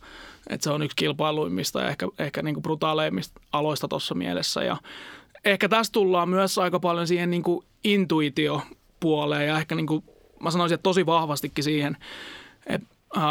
[0.50, 4.64] Että se on yksi kilpailuimmista ja ehkä, ehkä niin brutaaleimmista aloista tuossa mielessä.
[4.64, 4.78] Ja
[5.46, 7.44] ehkä tässä tullaan myös aika paljon siihen niin
[7.84, 10.04] intuitiopuoleen ja ehkä niin kuin,
[10.40, 11.98] mä sanoisin, että tosi vahvastikin siihen,
[12.68, 13.24] että äh,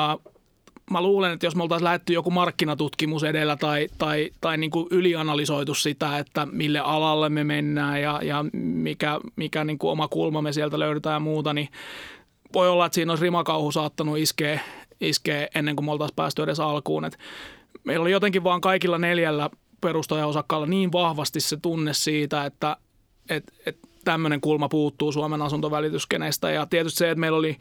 [0.91, 4.87] mä luulen, että jos me oltaisiin lähetty joku markkinatutkimus edellä tai, tai, tai niin kuin
[4.91, 10.43] ylianalysoitu sitä, että mille alalle me mennään ja, ja mikä, mikä niin kuin oma kulma
[10.43, 11.69] me sieltä löydetään ja muuta, niin
[12.55, 14.61] voi olla, että siinä olisi rimakauhu saattanut iskeä,
[15.01, 17.05] iskeä ennen kuin me oltaisiin päästy edes alkuun.
[17.05, 17.19] Et
[17.85, 22.77] meillä oli jotenkin vaan kaikilla neljällä perustajaosakkaalla niin vahvasti se tunne siitä, että
[23.31, 26.51] et, et tämmöinen kulma puuttuu Suomen asuntovälityskenestä.
[26.51, 27.57] Ja tietysti se, että meillä oli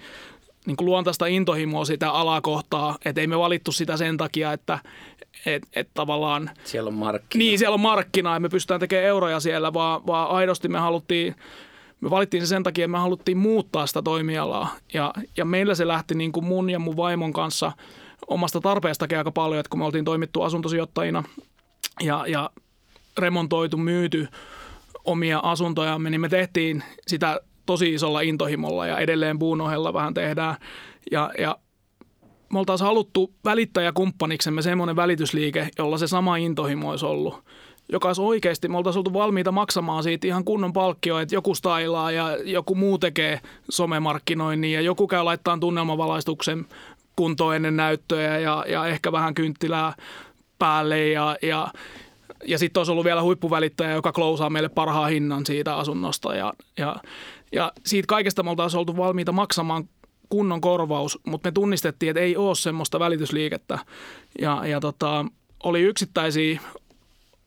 [0.65, 4.79] niin kuin luontaista intohimoa sitä alakohtaa, että ei me valittu sitä sen takia, että
[5.45, 6.49] et, et tavallaan...
[6.63, 7.39] Siellä on markkina.
[7.39, 11.35] Niin, siellä on markkina ja me pystytään tekemään euroja siellä, vaan, vaan aidosti me haluttiin,
[12.03, 14.75] me valittiin se sen takia, että me haluttiin muuttaa sitä toimialaa.
[14.93, 17.71] Ja, ja meillä se lähti niin kuin mun ja mun vaimon kanssa
[18.27, 21.23] omasta tarpeestakin aika paljon, että kun me oltiin toimittu asuntosijoittajina
[22.01, 22.49] ja, ja
[23.17, 24.27] remontoitu, myyty
[25.05, 30.55] omia asuntojamme, niin me tehtiin sitä tosi isolla intohimolla ja edelleen puun ohella vähän tehdään.
[31.11, 31.57] Ja, ja
[32.53, 37.43] me oltaisiin haluttu välittäjäkumppaniksemme semmoinen välitysliike, jolla se sama intohimo olisi ollut
[37.91, 42.11] joka olisi oikeasti, me oltaisiin oltu valmiita maksamaan siitä ihan kunnon palkkio, että joku stailaa
[42.11, 46.65] ja joku muu tekee somemarkkinoinnin ja joku käy laittaa tunnelmavalaistuksen
[47.15, 49.93] kuntoon ennen näyttöjä ja, ja ehkä vähän kynttilää
[50.59, 51.67] päälle ja, ja
[52.45, 56.35] ja sitten olisi ollut vielä huippuvälittäjä, joka klousaa meille parhaan hinnan siitä asunnosta.
[56.35, 56.95] Ja, ja,
[57.51, 59.89] ja siitä kaikesta me oltaisiin oltu valmiita maksamaan
[60.29, 63.79] kunnon korvaus, mutta me tunnistettiin, että ei ole semmoista välitysliikettä.
[64.41, 65.25] Ja, ja tota,
[65.63, 66.61] oli yksittäisiä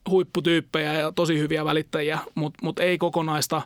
[0.08, 3.62] huipputyyppejä ja tosi hyviä välittäjiä, mutta mut ei kokonaista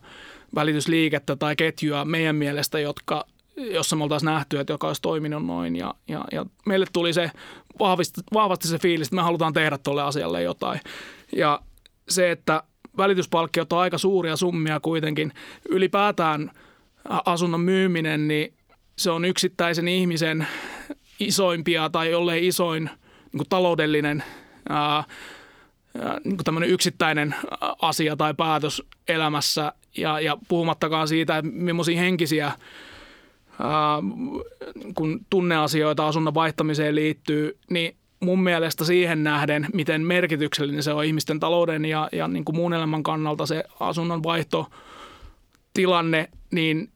[0.54, 3.24] välitysliikettä tai ketjua meidän mielestä, jotka,
[3.56, 5.76] jossa me oltaisiin nähty, että joka olisi toiminut noin.
[5.76, 7.30] Ja, ja, ja meille tuli se
[7.78, 10.80] vahvasti, vahvasti se fiilis, että me halutaan tehdä tuolle asialle jotain.
[11.36, 11.60] Ja
[12.08, 12.62] se, että
[12.96, 15.32] välityspalkkiot on aika suuria summia kuitenkin.
[15.68, 16.50] Ylipäätään
[17.24, 18.54] asunnon myyminen, niin
[18.98, 20.46] se on yksittäisen ihmisen
[21.20, 22.90] isoimpia tai jollei isoin
[23.32, 24.24] niin taloudellinen
[24.68, 25.04] ää,
[26.24, 27.34] niin kuin tämmöinen yksittäinen
[27.82, 29.72] asia tai päätös elämässä.
[29.96, 32.56] Ja, ja puhumattakaan siitä, että millaisia henkisiä ää,
[34.94, 41.40] kun tunneasioita asunnon vaihtamiseen liittyy, niin mun mielestä siihen nähden, miten merkityksellinen se on ihmisten
[41.40, 46.92] talouden ja, ja niin kuin muun elämän kannalta se asunnon vaihtotilanne, niin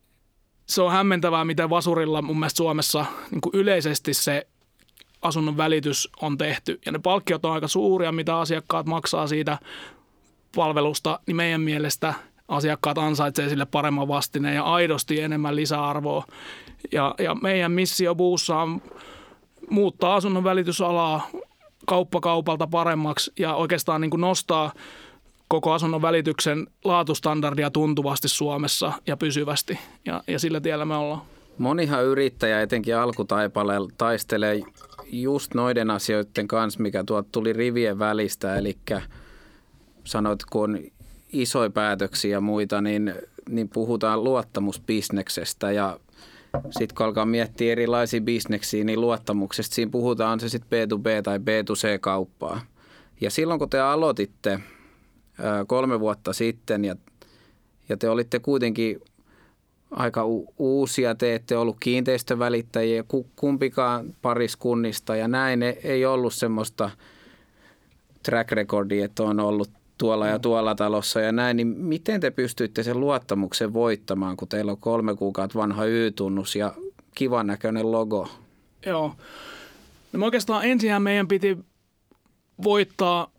[0.67, 4.47] se on hämmentävää, miten Vasurilla mun mielestä Suomessa niin kuin yleisesti se
[5.25, 6.81] asunnon välitys on tehty.
[6.87, 9.59] Ja ne palkkiot on aika suuria, mitä asiakkaat maksaa siitä
[10.57, 12.15] palvelusta, niin meidän mielestä
[12.49, 16.25] asiakkaat ansaitsee sille paremman vastineen ja aidosti enemmän lisäarvoa.
[16.93, 18.83] Ja, ja meidän missio Buussa on
[19.71, 21.29] muuttaa asunnon välitysalaa
[21.87, 24.73] kauppa kaupalta paremmaksi ja oikeastaan niin kuin nostaa
[25.49, 29.79] koko asunnon välityksen laatustandardia tuntuvasti Suomessa ja pysyvästi.
[30.05, 31.23] Ja, ja sillä tiellä me ollaan.
[31.59, 34.61] Monihan yrittäjä etenkin alkutaipaleella taistelee
[35.07, 38.57] just noiden asioiden kanssa, mikä tuolta tuli rivien välistä.
[38.57, 38.77] Eli
[40.05, 40.79] sanoit, kun on
[41.33, 43.15] isoja päätöksiä ja muita, niin,
[43.49, 46.01] niin puhutaan luottamusbisneksestä ja
[46.71, 52.61] sitten kun alkaa miettiä erilaisia bisneksiä, niin luottamuksesta siinä puhutaan se sitten B2B tai B2C-kauppaa.
[53.21, 54.61] Ja silloin kun te aloititte
[55.67, 56.97] kolme vuotta sitten ja,
[57.89, 59.01] ja te olitte kuitenkin
[59.97, 63.05] aika u- uusia, te ette ollut kiinteistövälittäjiä
[63.37, 66.91] kumpikaan pariskunnista ja näin ei ollut semmoista
[68.23, 72.83] track recordia, että on ollut tuolla ja tuolla talossa ja näin, niin miten te pystyitte
[72.83, 76.73] sen luottamuksen voittamaan, kun teillä on kolme kuukautta vanha Y-tunnus ja
[77.15, 78.29] kivan näköinen logo?
[78.87, 79.15] Joo.
[80.13, 81.59] No me oikeastaan ensin meidän piti
[82.65, 83.31] voittaa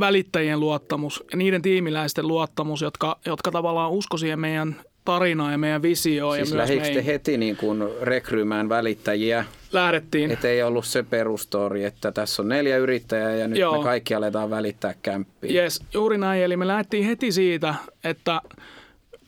[0.00, 5.82] välittäjien luottamus ja niiden tiimiläisten luottamus, jotka, jotka tavallaan usko siihen meidän tarinaa ja meidän
[5.82, 6.36] visioon.
[6.36, 7.04] Siis ja myös meidän...
[7.04, 9.44] heti niin kuin rekryymään välittäjiä?
[9.72, 10.30] Lähdettiin.
[10.30, 13.78] Että ei ollut se perustori, että tässä on neljä yrittäjää ja nyt Joo.
[13.78, 15.62] me kaikki aletaan välittää kämppiä.
[15.62, 16.42] Yes, juuri näin.
[16.42, 18.40] Eli me lähdettiin heti siitä, että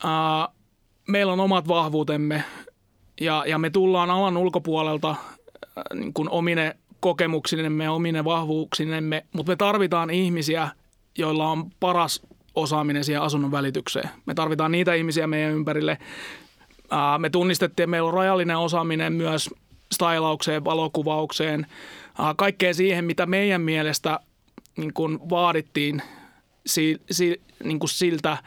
[0.04, 0.54] äh,
[1.08, 2.44] meillä on omat vahvuutemme
[3.20, 5.18] ja, ja me tullaan alan ulkopuolelta äh,
[5.94, 10.68] niin kuin omine kokemuksinemme ja omine vahvuuksinemme, mutta me tarvitaan ihmisiä,
[11.18, 12.22] joilla on paras
[12.54, 14.10] osaaminen siihen asunnon välitykseen.
[14.26, 15.98] Me tarvitaan niitä ihmisiä meidän ympärille.
[17.18, 19.50] Me tunnistettiin, että meillä on rajallinen osaaminen myös
[19.94, 21.66] stylaukseen, valokuvaukseen,
[22.36, 24.20] kaikkeen siihen, mitä meidän mielestä
[24.76, 26.02] niin kuin vaadittiin
[26.66, 28.38] si, si, niin kuin siltä,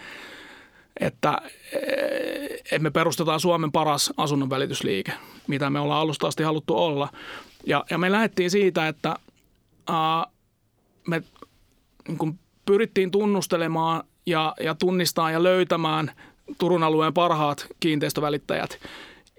[0.99, 1.37] että,
[2.79, 5.11] me perustetaan Suomen paras asunnon välitysliike,
[5.47, 7.09] mitä me ollaan alusta asti haluttu olla.
[7.65, 9.15] Ja, ja me lähdettiin siitä, että
[9.87, 10.25] ää,
[11.07, 11.23] me
[12.07, 16.11] niin kuin pyrittiin tunnustelemaan ja, ja tunnistamaan ja löytämään
[16.57, 18.79] Turun alueen parhaat kiinteistövälittäjät.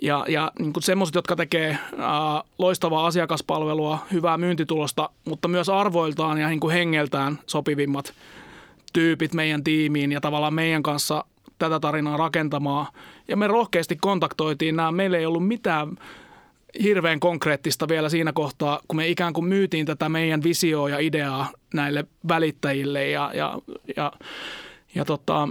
[0.03, 6.49] Ja, ja niin semmoiset, jotka tekee ää, loistavaa asiakaspalvelua, hyvää myyntitulosta, mutta myös arvoiltaan ja
[6.49, 8.15] niin kuin hengeltään sopivimmat
[8.93, 11.25] tyypit meidän tiimiin ja tavallaan meidän kanssa
[11.59, 12.87] tätä tarinaa rakentamaan.
[13.29, 14.93] Ja me rohkeasti kontaktoitiin nämä.
[14.93, 15.97] Meillä ei ollut mitään
[16.83, 21.51] hirveän konkreettista vielä siinä kohtaa, kun me ikään kuin myytiin tätä meidän visioa ja ideaa
[21.75, 23.59] näille välittäjille ja, ja,
[23.97, 24.13] ja,
[24.95, 25.49] ja tota,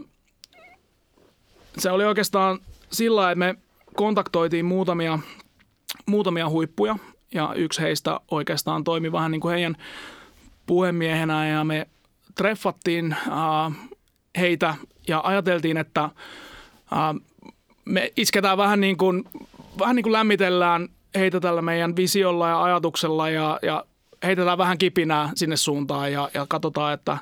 [1.78, 2.60] se oli oikeastaan
[2.92, 3.56] sillä, että me
[3.96, 5.20] kontaktoitiin muutamia,
[6.06, 6.96] muutamia huippuja
[7.34, 9.78] ja yksi heistä oikeastaan toimi vähän niin kuin heidän
[10.66, 11.88] puhemiehenä ja me
[12.36, 13.74] treffattiin äh,
[14.38, 14.76] heitä
[15.08, 16.12] ja ajateltiin, että äh,
[17.86, 19.24] me isketään vähän niin kuin,
[19.80, 23.86] vähän niin kuin lämmitellään heitä tällä meidän visiolla ja ajatuksella ja, ja
[24.24, 27.18] heitetään vähän kipinää sinne suuntaan ja, ja katsotaan, että,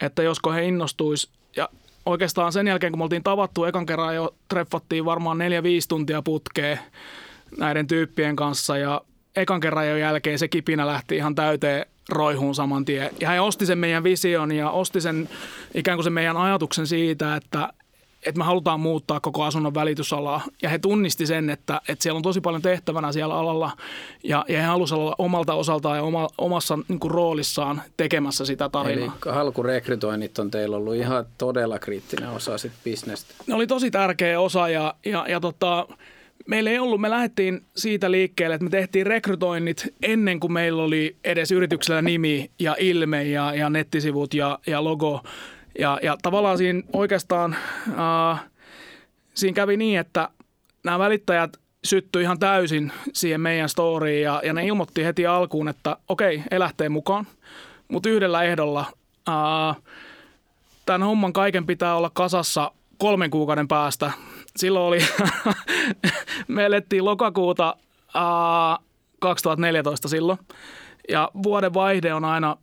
[0.00, 1.28] että josko he innostuisi.
[1.56, 1.68] Ja
[2.06, 6.22] oikeastaan sen jälkeen, kun me oltiin tavattu, ekan kerran jo treffattiin varmaan neljä 5 tuntia
[6.22, 6.78] putkeen
[7.58, 9.00] näiden tyyppien kanssa ja
[9.36, 13.10] ekan kerran jo jälkeen se kipinä lähti ihan täyteen roihuun saman tien.
[13.20, 15.28] Ja hän osti sen meidän vision ja osti sen
[15.74, 17.72] ikään kuin sen meidän ajatuksen siitä, että,
[18.26, 20.40] että me halutaan muuttaa koko asunnon välitysalaa.
[20.62, 23.72] Ja he tunnisti sen, että, että siellä on tosi paljon tehtävänä siellä alalla
[24.24, 28.68] ja, ja he halusivat olla omalta osaltaan ja oma, omassa niin kuin, roolissaan tekemässä sitä
[28.68, 29.16] tarinaa.
[29.24, 33.34] Eli halkurekrytoinnit on teillä ollut ihan todella kriittinen osa sit bisnestä.
[33.46, 35.86] Ne oli tosi tärkeä osa ja, ja, ja tota,
[36.46, 41.16] meillä ei ollut, me lähdettiin siitä liikkeelle, että me tehtiin rekrytoinnit ennen kuin meillä oli
[41.24, 45.22] edes yrityksellä nimi ja ilme ja, ja nettisivut ja, ja logo.
[45.78, 47.56] Ja, ja tavallaan siinä oikeastaan
[47.88, 48.44] äh,
[49.34, 50.28] siinä kävi niin, että
[50.84, 55.96] nämä välittäjät syttyi ihan täysin siihen meidän storyin ja, ja ne ilmoitti heti alkuun, että
[56.08, 57.26] okei, okay, lähtee mukaan,
[57.88, 58.84] mutta yhdellä ehdolla.
[59.28, 59.76] Äh,
[60.86, 64.12] tämän homman kaiken pitää olla kasassa kolmen kuukauden päästä.
[64.56, 64.98] Silloin oli,
[66.48, 67.76] me elettiin lokakuuta
[68.16, 68.84] äh,
[69.18, 70.38] 2014 silloin
[71.08, 72.56] ja vuoden vaihde on aina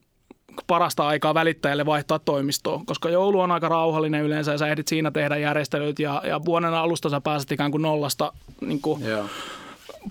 [0.67, 5.11] parasta aikaa välittäjälle vaihtaa toimistoa, koska joulu on aika rauhallinen yleensä ja sä ehdit siinä
[5.11, 9.03] tehdä järjestelyt ja, ja vuoden alusta sä pääset ikään kuin nollasta niin kuin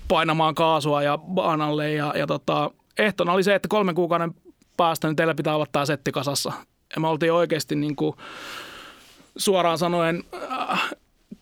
[0.08, 4.34] painamaan kaasua ja baanalle ja, ja tota, ehtona oli se, että kolmen kuukauden
[4.76, 6.52] päästä niin teillä pitää olla tämä setti kasassa.
[6.94, 8.16] Ja me oltiin oikeasti niin kuin,
[9.36, 10.24] suoraan sanoen
[10.70, 10.90] äh,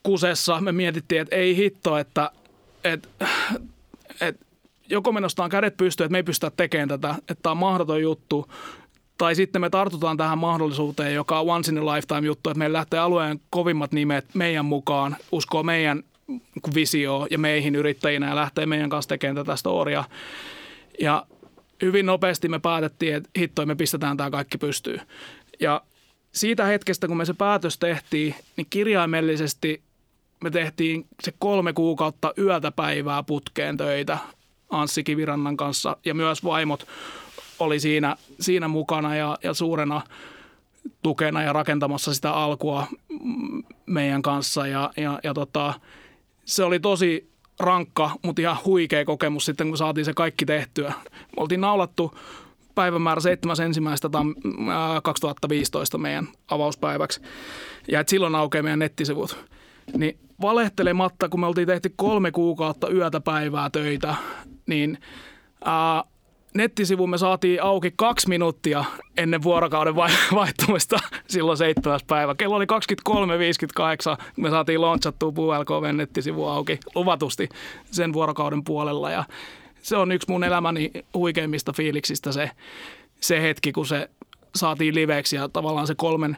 [0.02, 2.30] kusessa, me mietittiin, että ei hitto, että,
[2.84, 3.08] että,
[4.20, 4.46] että
[4.88, 8.02] joko me nostaan kädet pystyyn, että me ei pystytä tekemään tätä, että tämä on mahdoton
[8.02, 8.48] juttu,
[9.18, 12.76] tai sitten me tartutaan tähän mahdollisuuteen, joka on once in a lifetime juttu, että meillä
[12.78, 16.02] lähtee alueen kovimmat nimet meidän mukaan, uskoo meidän
[16.74, 20.04] visio ja meihin yrittäjinä ja lähtee meidän kanssa tekemään tätä storia.
[21.00, 21.26] Ja
[21.82, 25.00] hyvin nopeasti me päätettiin, että hittoi me pistetään tämä kaikki pystyyn.
[25.60, 25.82] Ja
[26.32, 29.82] siitä hetkestä, kun me se päätös tehtiin, niin kirjaimellisesti
[30.44, 34.18] me tehtiin se kolme kuukautta yötä päivää putkeen töitä
[34.70, 36.86] Anssi Kivirannan kanssa ja myös vaimot
[37.58, 40.02] oli siinä, siinä mukana ja, ja suurena
[41.02, 42.86] tukena ja rakentamassa sitä alkua
[43.86, 44.66] meidän kanssa.
[44.66, 45.74] Ja, ja, ja tota,
[46.44, 47.30] se oli tosi
[47.60, 50.92] rankka, mutta ihan huikea kokemus sitten, kun saatiin se kaikki tehtyä.
[51.10, 52.14] Me oltiin naulattu
[52.74, 54.12] päivämäärä 7.1.
[55.02, 57.20] 2015 meidän avauspäiväksi.
[57.88, 59.44] Ja et silloin aukeaa meidän nettisivut.
[59.96, 64.14] Niin valehtelematta, kun me oltiin tehty kolme kuukautta yötä päivää töitä,
[64.66, 64.98] niin
[65.64, 66.04] ää,
[66.58, 68.84] nettisivumme saatiin auki kaksi minuuttia
[69.16, 69.96] ennen vuorokauden
[70.34, 70.98] vaihtumista
[71.28, 72.34] silloin seitsemäs päivä.
[72.34, 72.66] Kello oli
[74.18, 77.48] 23.58, me saatiin launchattua PuLKV nettisivu auki luvatusti
[77.90, 79.24] sen vuorokauden puolella ja
[79.82, 82.50] se on yksi mun elämäni huikeimmista fiiliksistä se,
[83.20, 84.10] se hetki, kun se
[84.54, 86.36] saatiin liveksi ja tavallaan se kolmen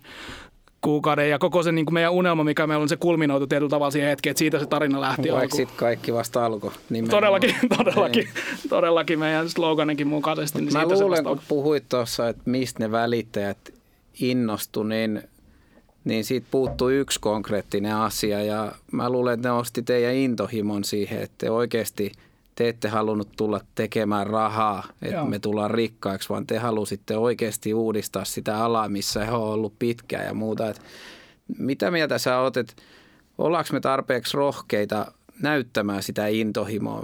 [0.81, 3.91] kuukauden ja koko se niin kuin meidän unelma, mikä meillä on se kulminoitu tietyllä tavalla
[3.91, 6.71] siihen hetkeen, että siitä se tarina lähti Vaikka sitten kaikki vasta alkoi.
[7.11, 8.69] Todellakin, todellakin, niin.
[8.69, 10.61] todellakin meidän sloganinkin mukaisesti.
[10.61, 13.59] Niin Mä luulen, kun puhuit tuossa, että mistä ne välittäjät
[14.21, 15.23] innostu, niin,
[16.05, 21.23] niin siitä puuttuu yksi konkreettinen asia ja mä luulen, että ne osti teidän intohimon siihen,
[21.23, 22.13] että te oikeasti–
[22.61, 25.27] te ette halunnut tulla tekemään rahaa, että Joo.
[25.27, 30.27] me tullaan rikkaiksi, vaan te halusitte oikeasti uudistaa sitä alaa, missä he on ollut pitkään
[30.27, 30.71] ja muuta.
[30.71, 30.83] Et
[31.59, 32.73] mitä mieltä sä oot, että
[33.39, 37.03] ollaanko me tarpeeksi rohkeita näyttämään sitä intohimoa,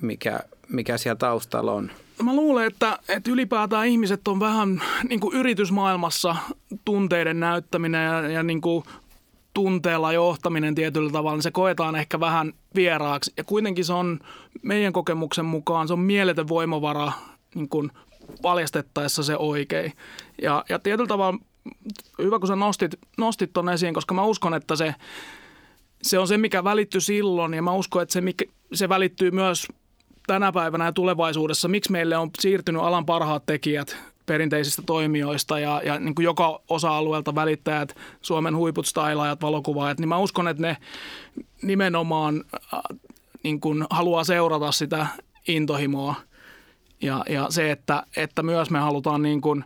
[0.00, 1.90] mikä, mikä siellä taustalla on?
[2.22, 6.36] Mä luulen, että, että ylipäätään ihmiset on vähän niin kuin yritysmaailmassa
[6.84, 8.84] tunteiden näyttäminen ja, ja niin kuin
[9.54, 13.32] tunteella johtaminen tietyllä tavalla, niin se koetaan ehkä vähän vieraaksi.
[13.36, 14.20] Ja kuitenkin se on
[14.62, 17.12] meidän kokemuksen mukaan, se on mieletön voimavara
[17.54, 17.90] niin kuin
[18.42, 19.92] paljastettaessa se oikein.
[20.42, 21.38] Ja, ja tietyllä tavalla
[22.22, 24.94] hyvä, kun sä nostit, nostit esiin, koska mä uskon, että se,
[26.02, 29.66] se on se, mikä välittyi silloin ja mä uskon, että se, mikä, se välittyy myös
[30.26, 31.68] tänä päivänä ja tulevaisuudessa.
[31.68, 37.34] Miksi meille on siirtynyt alan parhaat tekijät perinteisistä toimijoista ja, ja niin kuin joka osa-alueelta
[37.34, 40.76] välittäjät, Suomen huiput, stylaajat, valokuvaajat, niin mä uskon, että ne
[41.62, 42.80] nimenomaan äh,
[43.42, 45.06] niin kuin haluaa seurata sitä
[45.48, 46.14] intohimoa
[47.02, 49.64] ja, ja se, että, että myös me halutaan niin kuin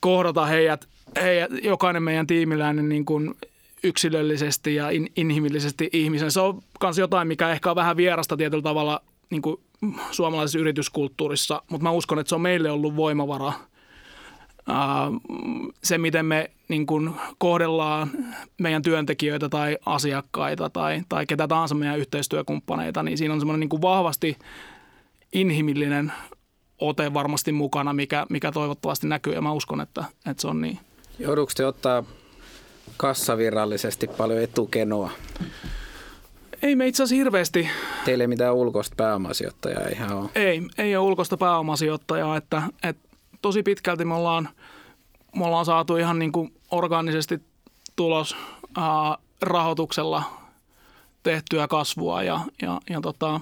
[0.00, 0.88] kohdata heidät,
[1.22, 3.34] heidät, jokainen meidän tiimiläinen niin kuin
[3.82, 6.30] yksilöllisesti ja in, inhimillisesti ihmisen.
[6.30, 9.60] Se on myös jotain, mikä ehkä on vähän vierasta tietyllä tavalla niin kuin
[10.10, 13.52] suomalaisessa yrityskulttuurissa, mutta mä uskon, että se on meille ollut voimavara.
[15.84, 18.10] Se, miten me niin kuin kohdellaan
[18.58, 23.82] meidän työntekijöitä tai asiakkaita tai, tai ketä tahansa meidän yhteistyökumppaneita, niin siinä on semmoinen niin
[23.82, 24.38] vahvasti
[25.32, 26.12] inhimillinen
[26.78, 30.78] ote varmasti mukana, mikä, mikä toivottavasti näkyy ja mä uskon, että, että se on niin.
[31.18, 32.04] Joudutko te ottaa
[32.96, 35.10] kassavirallisesti paljon etukenoa?
[36.62, 37.68] Ei me itse asiassa hirveästi.
[38.04, 40.30] Teillä ei mitään ulkoista pääomasijoittajaa ihan ole.
[40.34, 43.08] Ei, ei ole ulkoista pääomasijoittajaa, että, että
[43.42, 44.48] tosi pitkälti me ollaan,
[45.36, 47.40] me ollaan saatu ihan niin kuin orgaanisesti
[47.96, 48.36] tulos
[48.76, 50.22] ää, rahoituksella
[51.22, 53.40] tehtyä kasvua ja, ja, ja tota,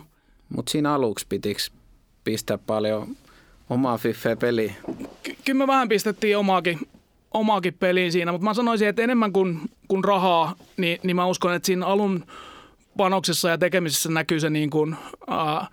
[0.48, 1.60] Mutta siinä aluksi pitikö
[2.24, 3.16] pistää paljon
[3.70, 4.76] omaa fiffeä peliin?
[5.22, 6.78] ky- kyllä me vähän pistettiin omaakin,
[7.34, 11.54] omaakin peliin siinä, mutta mä sanoisin, että enemmän kuin, kuin rahaa, niin, niin mä uskon,
[11.54, 12.26] että siinä alun
[12.98, 14.96] panoksessa ja tekemisessä näkyy se niin kuin,
[15.30, 15.68] äh,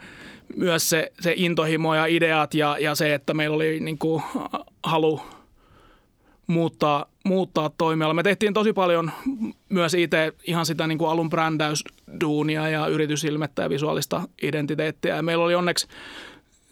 [0.55, 4.23] myös se, se intohimo ja ideat ja, ja se, että meillä oli niin kuin,
[4.83, 5.21] halu
[6.47, 8.13] muuttaa, muuttaa toimiala.
[8.13, 9.11] Me tehtiin tosi paljon
[9.69, 15.15] myös itse ihan sitä niin kuin alun brändäysduunia ja yritysilmettä ja visuaalista identiteettiä.
[15.15, 15.87] Ja meillä oli onneksi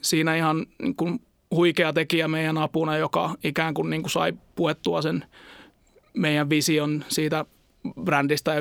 [0.02, 5.02] siinä ihan niin kuin huikea tekijä meidän apuna, joka ikään kuin, niin kuin sai puettua
[5.02, 5.26] sen
[6.14, 7.46] meidän vision siitä
[8.04, 8.60] brändistä ja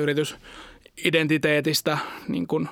[0.97, 2.69] yritysidentiteetistä niin kuin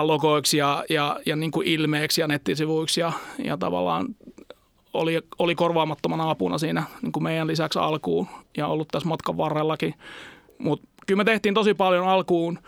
[0.00, 3.12] logoiksi ja, ja, ja niin kuin ilmeeksi ja nettisivuiksi ja,
[3.44, 4.06] ja tavallaan
[4.92, 9.94] oli, oli korvaamattomana apuna siinä niin kuin meidän lisäksi alkuun ja ollut tässä matkan varrellakin.
[10.58, 12.58] Mutta kyllä me tehtiin tosi paljon alkuun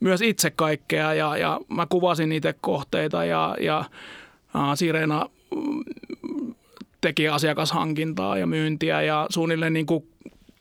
[0.00, 6.54] myös itse kaikkea ja, ja mä kuvasin itse kohteita ja, ja äh, Sirena mm,
[7.00, 10.08] teki asiakashankintaa ja myyntiä ja suunnilleen niin kuin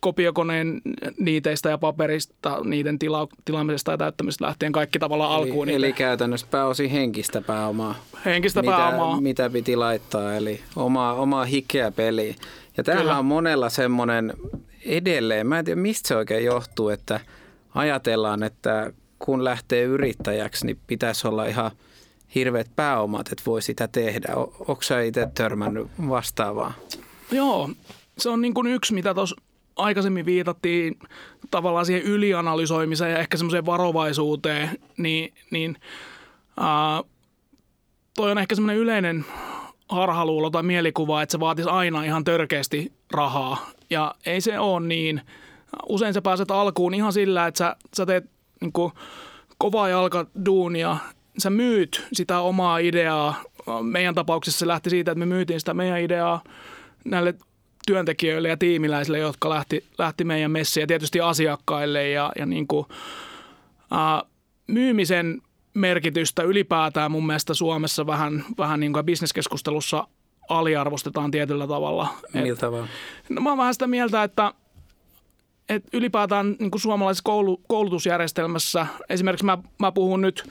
[0.01, 0.81] kopiokoneen
[1.19, 5.69] niiteistä ja paperista, niiden tila, tilaamisesta ja täyttämisestä lähtien kaikki tavallaan alkuun.
[5.69, 7.95] Eli, eli käytännössä pääosin henkistä pääomaa.
[8.25, 9.21] henkistä mitä, pääomaa.
[9.21, 12.35] mitä piti laittaa, eli omaa, omaa hikeä peliä.
[12.77, 13.17] Ja tämähän Kyllä.
[13.17, 14.33] on monella semmoinen
[14.85, 17.19] edelleen, mä en tiedä mistä se oikein johtuu, että
[17.75, 21.71] ajatellaan, että kun lähtee yrittäjäksi, niin pitäisi olla ihan
[22.35, 24.35] hirveät pääomat, että voi sitä tehdä.
[24.35, 26.73] O- Onko sä itse törmännyt vastaavaa?
[27.31, 27.69] Joo,
[28.17, 29.35] se on niin kuin yksi, mitä tuossa
[29.81, 30.99] aikaisemmin viitattiin
[31.51, 35.77] tavallaan siihen ylianalysoimiseen ja ehkä semmoiseen varovaisuuteen, niin, niin
[36.59, 37.03] ää,
[38.15, 39.25] toi on ehkä semmoinen yleinen
[39.89, 43.69] harhaluulo tai mielikuva, että se vaatisi aina ihan törkeästi rahaa.
[43.89, 45.21] Ja ei se ole niin.
[45.89, 48.25] Usein sä pääset alkuun ihan sillä, että sä, sä teet
[48.61, 48.91] niin kuin
[49.57, 50.97] kovaa jalka duunia,
[51.37, 53.43] sä myyt sitä omaa ideaa.
[53.81, 56.43] Meidän tapauksessa se lähti siitä, että me myytiin sitä meidän ideaa
[57.05, 57.35] näille
[57.87, 62.85] työntekijöille ja tiimiläisille, jotka lähti, lähti meidän messiin ja tietysti asiakkaille ja, ja niin kuin,
[63.91, 64.23] ää,
[64.67, 65.41] myymisen
[65.73, 70.07] merkitystä ylipäätään mun mielestä Suomessa vähän, vähän niin kuin bisneskeskustelussa
[70.49, 72.07] aliarvostetaan tietyllä tavalla.
[72.33, 72.87] Et, Miltä tavalla?
[73.29, 74.53] no mä oon vähän sitä mieltä, että,
[75.69, 80.49] että ylipäätään niin kuin suomalaisessa koulu, koulutusjärjestelmässä, esimerkiksi mä, mä puhun nyt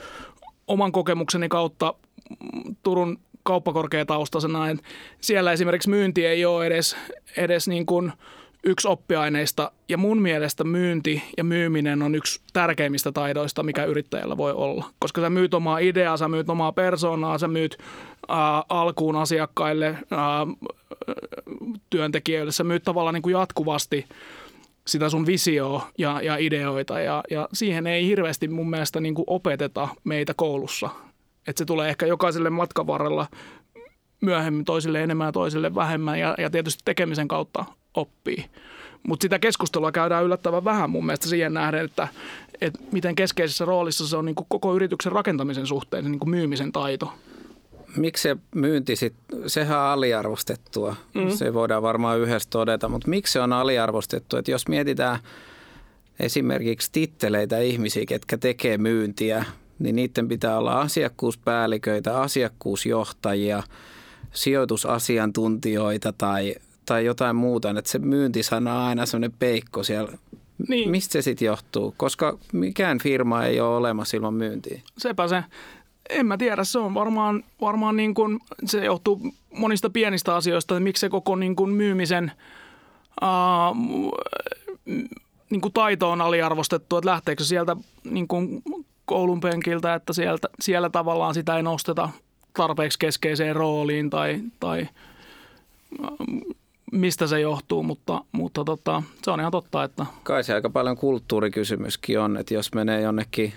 [0.67, 1.93] oman kokemukseni kautta
[2.83, 4.83] Turun kauppakorkeataustaisena, että
[5.21, 6.95] siellä esimerkiksi myynti ei ole edes,
[7.37, 8.11] edes niin kuin
[8.63, 9.71] yksi oppiaineista.
[9.89, 14.85] Ja mun mielestä myynti ja myyminen on yksi tärkeimmistä taidoista, mikä yrittäjällä voi olla.
[14.99, 17.77] Koska sä myyt omaa ideaa, sä myyt omaa persoonaa, sä myyt
[18.27, 20.47] ää, alkuun asiakkaille, ää,
[21.89, 24.05] työntekijöille, sä myyt tavallaan niin kuin jatkuvasti
[24.87, 29.25] sitä sun visioa ja, ja ideoita ja, ja siihen ei hirveästi mun mielestä niin kuin
[29.27, 30.89] opeteta meitä koulussa.
[31.47, 33.27] Että se tulee ehkä jokaiselle matkan varrella
[34.21, 38.45] myöhemmin toisille enemmän ja toisille vähemmän ja, ja tietysti tekemisen kautta oppii.
[39.07, 42.07] Mutta sitä keskustelua käydään yllättävän vähän mun mielestä siihen nähden, että,
[42.61, 46.71] että miten keskeisessä roolissa se on niin kuin koko yrityksen rakentamisen suhteen, niin kuin myymisen
[46.71, 47.13] taito.
[47.95, 49.13] Miksi se myynti sit,
[49.47, 51.29] sehän on aliarvostettua, mm.
[51.29, 55.19] se voidaan varmaan yhdessä todeta, mutta miksi se on aliarvostettu, että jos mietitään
[56.19, 59.45] esimerkiksi titteleitä ihmisiä, ketkä tekee myyntiä,
[59.83, 63.63] niin niiden pitää olla asiakkuuspäälliköitä, asiakkuusjohtajia,
[64.33, 66.55] sijoitusasiantuntijoita tai,
[66.85, 70.17] tai jotain muuta, että se myyntisana on aina semmoinen peikko siellä.
[70.67, 70.89] Niin.
[70.89, 71.93] Mistä se sitten johtuu?
[71.97, 74.81] Koska mikään firma ei ole olemassa ilman myyntiä.
[74.97, 75.43] Sepä se.
[76.09, 79.21] En mä tiedä, se on varmaan, varmaan niin kuin, se johtuu
[79.53, 82.31] monista pienistä asioista, että miksi se koko niin kuin myymisen
[83.21, 83.29] ää,
[85.49, 88.63] niin kuin taito on aliarvostettu, että lähteekö sieltä niin kuin
[89.11, 92.09] koulun penkiltä, että sieltä, siellä tavallaan sitä ei nosteta
[92.53, 94.87] tarpeeksi keskeiseen rooliin tai, tai
[96.91, 100.97] mistä se johtuu, mutta, mutta tota, se on ihan totta, että Kai se aika paljon
[100.97, 103.53] kulttuurikysymyskin on, että jos menee jonnekin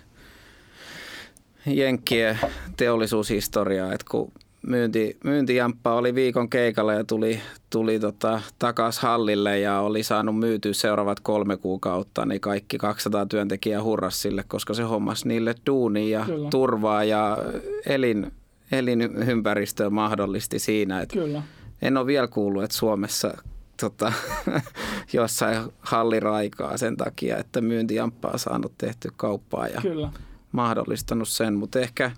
[1.67, 2.39] Jenkkien
[2.77, 4.33] teollisuushistoriaa, että kun
[4.67, 7.41] myynti, myyntijamppa oli viikon keikalla ja tuli,
[7.71, 13.83] tuli tota, takas hallille ja oli saanut myytyä seuraavat kolme kuukautta, niin kaikki 200 työntekijää
[13.83, 16.51] hurras sille, koska se hommas niille duunia ja Kyllä.
[16.51, 17.39] turvaa ja
[17.87, 18.33] elin,
[18.73, 21.43] elinympäristöä mahdollisti siinä, että kyllä.
[21.83, 23.39] en ole vielä kuullut, että Suomessa
[23.81, 24.13] tota,
[25.13, 30.11] jossain halliraikaa sen takia, että myyntijamppa on saanut tehty kauppaa ja Kyllä.
[30.53, 32.11] mahdollistanut sen, mutta ehkä,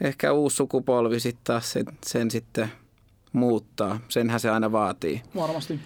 [0.00, 2.68] ehkä uusi sukupolvi sitten taas sen, sen sitten
[3.32, 4.00] muuttaa.
[4.08, 5.22] Senhän se aina vaatii.
[5.36, 5.80] Varmasti.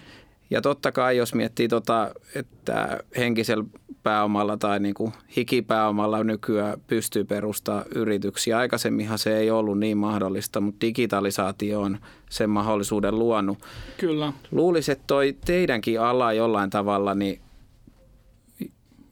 [0.49, 3.63] Ja totta kai, jos miettii, tota, että henkisellä
[4.03, 8.57] pääomalla tai niin kuin hikipääomalla nykyään pystyy perustamaan yrityksiä.
[8.57, 11.97] Aikaisemminhan se ei ollut niin mahdollista, mutta digitalisaatio on
[12.29, 13.57] sen mahdollisuuden luonut.
[13.97, 14.33] Kyllä.
[14.51, 17.41] Luulisin, että toi teidänkin ala jollain tavalla, niin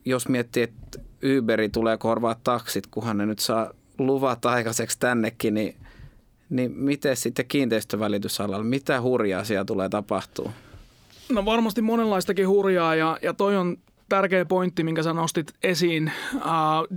[0.04, 0.98] jos miettii, että
[1.38, 3.70] Uberi tulee korvaa taksit, kunhan ne nyt saa
[4.06, 5.76] luvat aikaiseksi tännekin, niin,
[6.50, 10.50] niin miten sitten kiinteistövälitysalalla, mitä hurjaa siellä tulee tapahtuu?
[11.32, 13.76] No varmasti monenlaistakin hurjaa ja, ja toi on
[14.08, 16.42] tärkeä pointti, minkä sä nostit esiin, äh,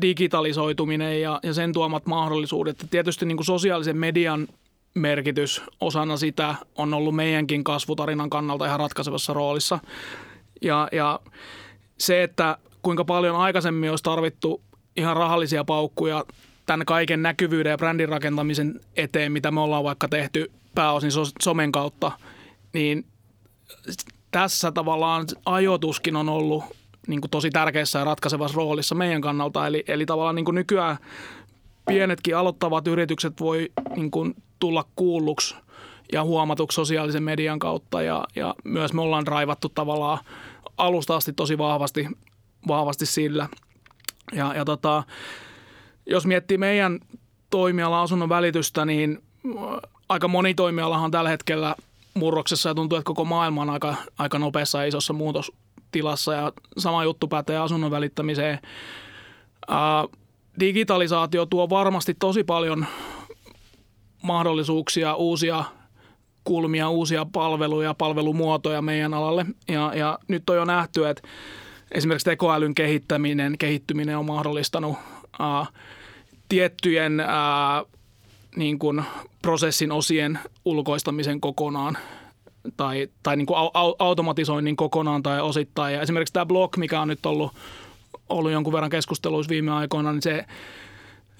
[0.01, 2.85] digitalisoituminen ja, ja sen tuomat mahdollisuudet.
[2.89, 4.47] Tietysti niin kuin sosiaalisen median
[4.95, 9.79] merkitys osana sitä on ollut meidänkin kasvutarinan kannalta ihan ratkaisevassa roolissa.
[10.61, 11.19] Ja, ja
[11.97, 14.61] se, että kuinka paljon aikaisemmin olisi tarvittu
[14.97, 16.25] ihan rahallisia paukkuja
[16.65, 21.11] tämän kaiken näkyvyyden ja brändin rakentamisen eteen, mitä me ollaan vaikka tehty pääosin
[21.43, 22.11] somen kautta,
[22.73, 23.05] niin
[24.31, 26.63] tässä tavallaan ajoituskin on ollut
[27.07, 29.67] niin kuin tosi tärkeässä ja ratkaisevassa roolissa meidän kannalta.
[29.67, 30.97] Eli, eli tavallaan niin kuin nykyään
[31.87, 35.55] pienetkin aloittavat yritykset voi niin kuin tulla kuulluksi
[36.13, 38.01] ja huomatuksi sosiaalisen median kautta.
[38.01, 40.19] Ja, ja myös me ollaan raivattu tavallaan
[40.77, 42.07] alusta asti tosi vahvasti,
[42.67, 43.49] vahvasti sillä.
[44.33, 45.03] Ja, ja tota,
[46.05, 46.99] jos miettii meidän
[47.49, 49.23] toimiala asunnon välitystä, niin
[50.09, 51.75] aika moni toimialahan tällä hetkellä
[52.13, 57.03] murroksessa ja tuntuu, että koko maailma on aika, aika nopeassa ja isossa muutostilassa ja sama
[57.03, 58.59] juttu pätee asunnon välittämiseen.
[59.67, 60.05] Ää,
[60.59, 62.85] digitalisaatio tuo varmasti tosi paljon
[64.23, 65.63] mahdollisuuksia, uusia
[66.43, 69.45] kulmia, uusia palveluja, palvelumuotoja meidän alalle.
[69.67, 71.27] Ja, ja nyt on jo nähty, että
[71.91, 74.97] esimerkiksi tekoälyn kehittäminen, kehittyminen on mahdollistanut
[75.39, 75.65] ää,
[76.49, 77.83] tiettyjen ää,
[78.55, 79.03] niin kuin
[79.41, 81.97] prosessin osien ulkoistamisen kokonaan
[82.77, 83.57] tai, tai niin kuin
[83.99, 85.93] automatisoinnin kokonaan tai osittain.
[85.93, 87.51] Ja esimerkiksi tämä blog, mikä on nyt ollut,
[88.29, 90.45] ollut jonkun verran keskusteluissa viime aikoina, niin se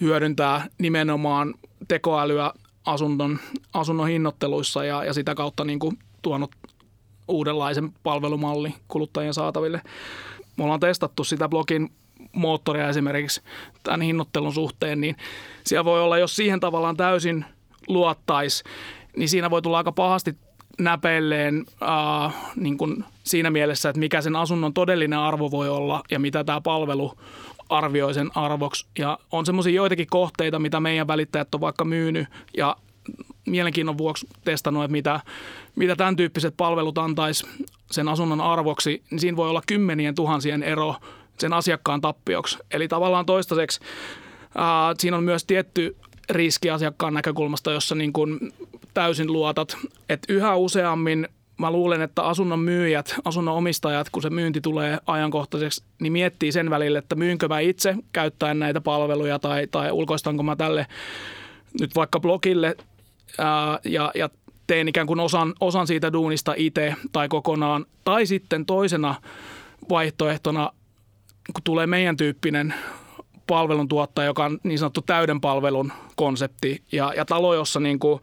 [0.02, 1.54] hyödyntää nimenomaan
[1.88, 2.52] tekoälyä
[2.86, 3.40] asunnon,
[3.74, 6.52] asunnon hinnoitteluissa ja, ja sitä kautta niin kuin tuonut
[7.28, 9.82] uudenlaisen palvelumalli kuluttajien saataville.
[10.58, 11.92] Me ollaan testattu sitä blogin
[12.36, 13.42] moottoria esimerkiksi
[13.84, 15.16] tämän hinnoittelun suhteen, niin
[15.66, 17.46] siellä voi olla, jos siihen tavallaan täysin
[17.88, 18.64] luottaisi,
[19.18, 20.38] niin siinä voi tulla aika pahasti
[20.80, 26.20] näpeilleen äh, niin kuin siinä mielessä, että mikä sen asunnon todellinen arvo voi olla ja
[26.20, 27.14] mitä tämä palvelu
[27.70, 28.86] arvioi sen arvoksi.
[29.00, 32.28] Ja on semmoisia joitakin kohteita, mitä meidän välittäjät on vaikka myynyt
[32.58, 32.76] ja
[33.46, 35.20] mielenkiinnon vuoksi testannut, että mitä,
[35.76, 37.48] mitä tämän tyyppiset palvelut antaisi
[37.92, 40.96] sen asunnon arvoksi, niin siinä voi olla kymmenien tuhansien ero
[41.38, 42.58] sen asiakkaan tappioksi.
[42.72, 43.80] Eli tavallaan toistaiseksi
[44.56, 45.96] ää, siinä on myös tietty
[46.30, 48.54] riski asiakkaan näkökulmasta, jossa niin kuin
[48.94, 49.78] täysin luotat.
[50.10, 51.28] Että yhä useammin
[51.58, 56.70] mä luulen, että asunnon myyjät, asunnon omistajat, kun se myynti tulee ajankohtaiseksi, niin miettii sen
[56.70, 60.88] välillä, että myynkö mä itse käyttäen näitä palveluja tai, tai ulkoistanko mä tälle
[61.80, 62.76] nyt vaikka blogille
[63.38, 64.30] ää, ja, ja
[64.68, 67.86] teen ikään kuin osan, osan siitä duunista itse tai kokonaan.
[68.04, 69.16] Tai sitten toisena
[69.90, 70.72] vaihtoehtona
[71.54, 72.74] kun tulee meidän tyyppinen
[73.48, 78.22] palveluntuottaja, joka on niin sanottu täyden palvelun konsepti ja, ja talo, jossa niin kuin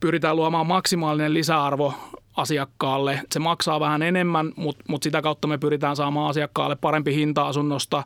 [0.00, 1.94] pyritään luomaan maksimaalinen lisäarvo
[2.36, 3.20] asiakkaalle.
[3.32, 8.04] Se maksaa vähän enemmän, mutta, mutta sitä kautta me pyritään saamaan asiakkaalle parempi hinta asunnosta,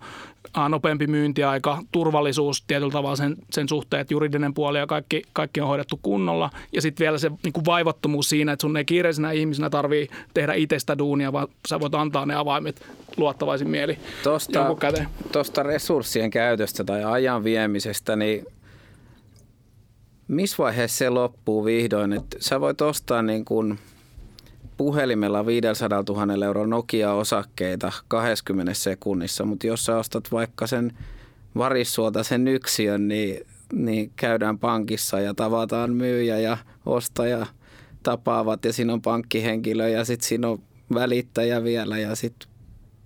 [0.68, 5.68] nopeampi myyntiaika, turvallisuus tietyllä tavalla sen, sen suhteen, että juridinen puoli ja kaikki, kaikki on
[5.68, 6.50] hoidettu kunnolla.
[6.72, 10.54] Ja sitten vielä se niin kuin vaivattomuus siinä, että sun ei kiireisenä ihmisenä tarvii tehdä
[10.54, 12.86] itsestä duunia, vaan sä voit antaa ne avaimet
[13.16, 14.76] luottavaisin mieli Tuosta,
[15.32, 18.46] tuosta resurssien käytöstä tai ajan viemisestä, niin
[20.28, 22.12] missä vaiheessa se loppuu vihdoin?
[22.12, 23.78] Että sä voit ostaa niin kuin–
[24.80, 30.92] puhelimella 500 000 euron Nokia-osakkeita 20 sekunnissa, mutta jos sä ostat vaikka sen
[31.56, 37.46] varissuota sen yksiön, niin, niin käydään pankissa ja tavataan myyjä ja ostaja
[38.02, 40.62] tapaavat ja siinä on pankkihenkilö ja sitten siinä on
[40.94, 42.48] välittäjä vielä ja sitten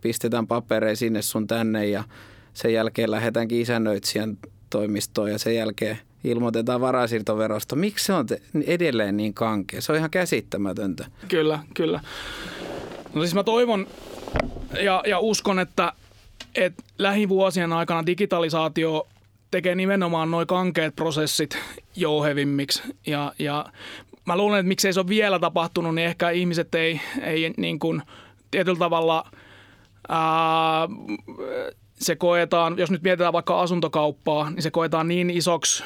[0.00, 2.04] pistetään papereja sinne sun tänne ja
[2.52, 4.38] sen jälkeen lähdetäänkin isännöitsijän
[4.70, 7.76] toimistoon ja sen jälkeen– ilmoitetaan varainsiirtoverosta.
[7.76, 8.26] Miksi se on
[8.66, 9.80] edelleen niin kankea?
[9.80, 11.06] Se on ihan käsittämätöntä.
[11.28, 12.00] Kyllä, kyllä.
[13.14, 13.86] No siis mä toivon
[14.82, 15.92] ja, ja uskon, että,
[16.54, 19.08] että lähivuosien aikana digitalisaatio
[19.50, 21.58] tekee nimenomaan noin kankeet prosessit
[21.96, 22.82] jouhevimmiksi.
[23.06, 23.66] Ja, ja
[24.26, 28.02] mä luulen, että miksei se ole vielä tapahtunut, niin ehkä ihmiset ei, ei niin kuin
[28.50, 29.30] tietyllä tavalla
[30.08, 30.88] ää,
[31.94, 35.84] se koetaan, jos nyt mietitään vaikka asuntokauppaa, niin se koetaan niin isoksi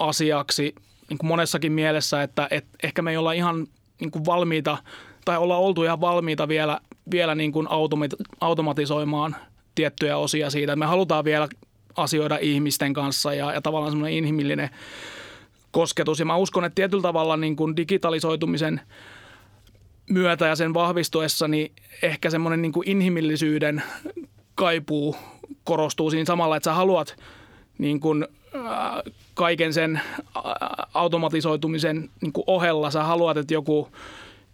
[0.00, 0.74] asiaksi
[1.08, 3.66] niin kuin monessakin mielessä, että, että ehkä me ei olla ihan
[4.00, 4.78] niin kuin valmiita
[5.24, 6.80] tai olla oltu ihan valmiita vielä,
[7.10, 7.68] vielä niin kuin
[8.40, 9.36] automatisoimaan
[9.74, 10.76] tiettyjä osia siitä.
[10.76, 11.48] Me halutaan vielä
[11.96, 14.70] asioida ihmisten kanssa ja, ja tavallaan semmoinen inhimillinen
[15.70, 16.18] kosketus.
[16.18, 18.80] Ja mä uskon, että tietyllä tavalla niin kuin digitalisoitumisen
[20.10, 21.72] myötä ja sen vahvistuessa, niin
[22.02, 23.82] ehkä semmoinen niin kuin inhimillisyyden
[24.54, 25.16] kaipuu
[25.64, 27.16] korostuu siinä samalla, että sä haluat
[27.78, 30.00] niin kuin, äh, kaiken sen
[30.94, 33.88] automatisoitumisen niin kuin ohella, sä haluat, että joku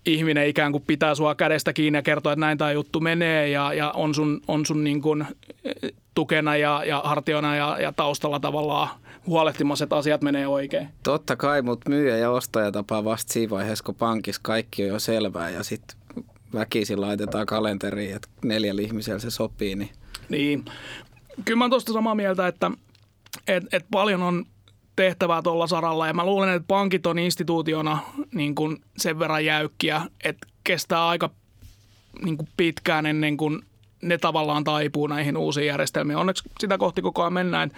[0.07, 3.75] ihminen ikään kuin pitää sua kädestä kiinni ja kertoo, että näin tämä juttu menee ja,
[3.75, 5.27] ja on sun, on sun niin kuin
[6.15, 8.89] tukena ja, ja hartiona ja, ja taustalla tavallaan
[9.27, 10.89] huolehtimassa, että asiat menee oikein.
[11.03, 14.99] Totta kai, mutta myyjä ja ostaja tapaa vasta siinä vaiheessa, kun pankissa kaikki on jo
[14.99, 15.97] selvää ja sitten
[16.55, 19.75] väkisin laitetaan kalenteriin, että neljällä ihmisellä se sopii.
[19.75, 19.91] Niin,
[20.29, 20.65] niin.
[21.45, 22.71] Kyllä mä oon tuosta samaa mieltä, että
[23.49, 24.45] et, et paljon on
[24.97, 27.99] tehtävää tuolla saralla ja mä luulen, että pankit on instituutiona
[28.35, 31.31] niin kuin sen verran jäykkiä, että kestää aika
[32.25, 33.63] niin kuin pitkään ennen kuin
[34.03, 36.17] ne tavallaan taipuu näihin uusiin järjestelmiin.
[36.17, 37.71] Onneksi sitä kohti koko ajan mennään.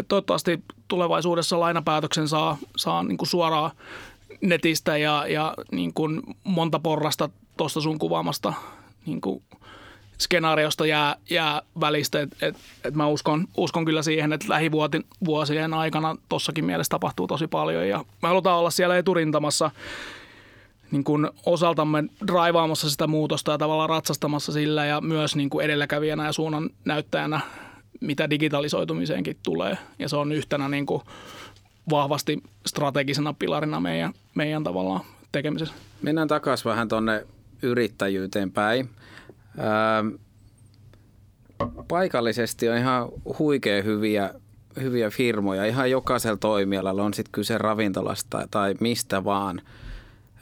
[0.00, 3.70] Et toivottavasti tulevaisuudessa lainapäätöksen saa, saa niin kuin suoraan
[4.40, 8.52] netistä ja, ja niin kuin monta porrasta tuosta sun kuvaamasta
[9.06, 9.42] niin kuin
[10.22, 12.20] skenaariosta jää, jää välistä.
[12.20, 17.46] Et, et, et mä uskon, uskon kyllä siihen, että lähivuosien aikana tossakin mielessä tapahtuu tosi
[17.46, 19.70] paljon ja me halutaan olla siellä eturintamassa
[20.90, 26.26] niin kuin osaltamme draivaamassa sitä muutosta ja tavallaan ratsastamassa sillä ja myös niin kuin edelläkävijänä
[26.26, 27.40] ja suunnan näyttäjänä,
[28.00, 29.78] mitä digitalisoitumiseenkin tulee.
[29.98, 30.86] Ja se on yhtenä niin
[31.90, 35.00] vahvasti strategisena pilarina meidän, meidän tavallaan
[35.32, 35.74] tekemisessä.
[36.02, 37.26] Mennään takaisin vähän tuonne
[37.62, 38.90] yrittäjyyteen päin.
[39.58, 40.14] Ähm,
[41.88, 44.34] paikallisesti on ihan huikea hyviä,
[44.80, 45.64] hyviä firmoja.
[45.64, 49.62] Ihan jokaisella toimialalla on sitten kyse ravintolasta tai mistä vaan.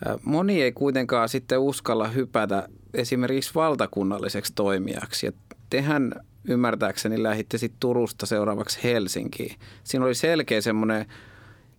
[0.09, 5.27] Äh, moni ei kuitenkaan sitten uskalla hypätä esimerkiksi valtakunnalliseksi toimijaksi.
[5.27, 5.33] Ja
[5.71, 6.13] tehän
[6.49, 9.57] ymmärtääkseni lähditte sitten Turusta seuraavaksi Helsinkiin.
[9.85, 11.07] Siinä oli selkeä semmoinen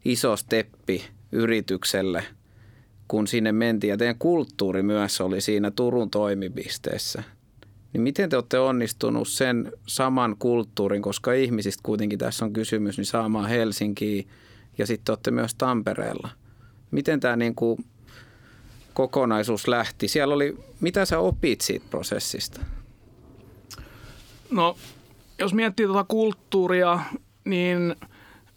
[0.06, 2.24] iso steppi yritykselle–
[3.12, 7.24] kun sinne mentiin ja teidän kulttuuri myös oli siinä Turun toimipisteessä.
[7.94, 13.06] Niin miten te olette onnistunut sen saman kulttuurin, koska ihmisistä kuitenkin tässä on kysymys, niin
[13.06, 14.28] saamaan Helsinkiin
[14.78, 16.30] ja sitten olette myös Tampereella.
[16.92, 17.86] Miten tämä niin kuin
[18.94, 20.08] kokonaisuus lähti?
[20.08, 22.62] Siellä oli, mitä sä opit siitä prosessista?
[24.52, 24.78] No,
[25.40, 27.00] jos miettii tuota kulttuuria,
[27.46, 27.96] niin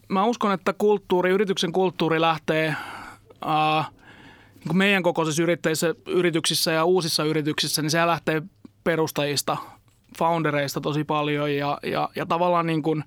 [0.09, 2.67] mä uskon, että kulttuuri, yrityksen kulttuuri lähtee
[3.47, 3.91] äh,
[4.65, 8.43] niin meidän kokoisissa yrittäjissä, yrityksissä ja uusissa yrityksissä, niin se lähtee
[8.85, 9.57] perustajista,
[10.19, 13.05] foundereista tosi paljon ja, ja, ja tavallaan niin kuin,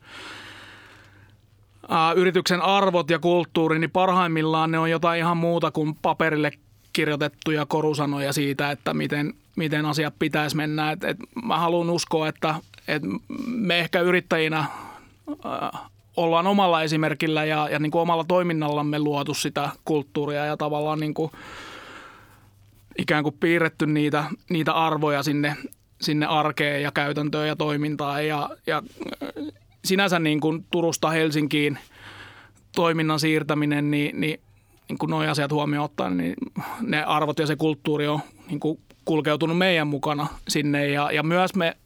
[1.89, 6.51] ää, yrityksen arvot ja kulttuuri, niin parhaimmillaan ne on jotain ihan muuta kuin paperille
[6.93, 10.91] kirjoitettuja korusanoja siitä, että miten, miten asiat pitäisi mennä.
[10.91, 12.55] Et, et mä haluan uskoa, että
[12.87, 13.03] et
[13.47, 14.65] me ehkä yrittäjinä
[15.45, 15.77] ää,
[16.17, 21.13] ollaan omalla esimerkillä ja, ja niin kuin omalla toiminnallamme luotu sitä kulttuuria ja tavallaan niin
[21.13, 21.31] kuin
[22.97, 25.55] ikään kuin piirretty niitä, niitä arvoja sinne,
[26.01, 28.27] sinne arkeen ja käytäntöön ja toimintaan.
[28.27, 28.83] Ja, ja
[29.85, 31.77] sinänsä niin kuin Turusta Helsinkiin
[32.75, 34.39] toiminnan siirtäminen, niin, niin,
[34.89, 36.35] niin kuin nuo asiat huomioon ottaen, niin
[36.81, 40.87] ne arvot ja se kulttuuri on niin kuin kulkeutunut meidän mukana sinne.
[40.87, 41.77] Ja, ja myös me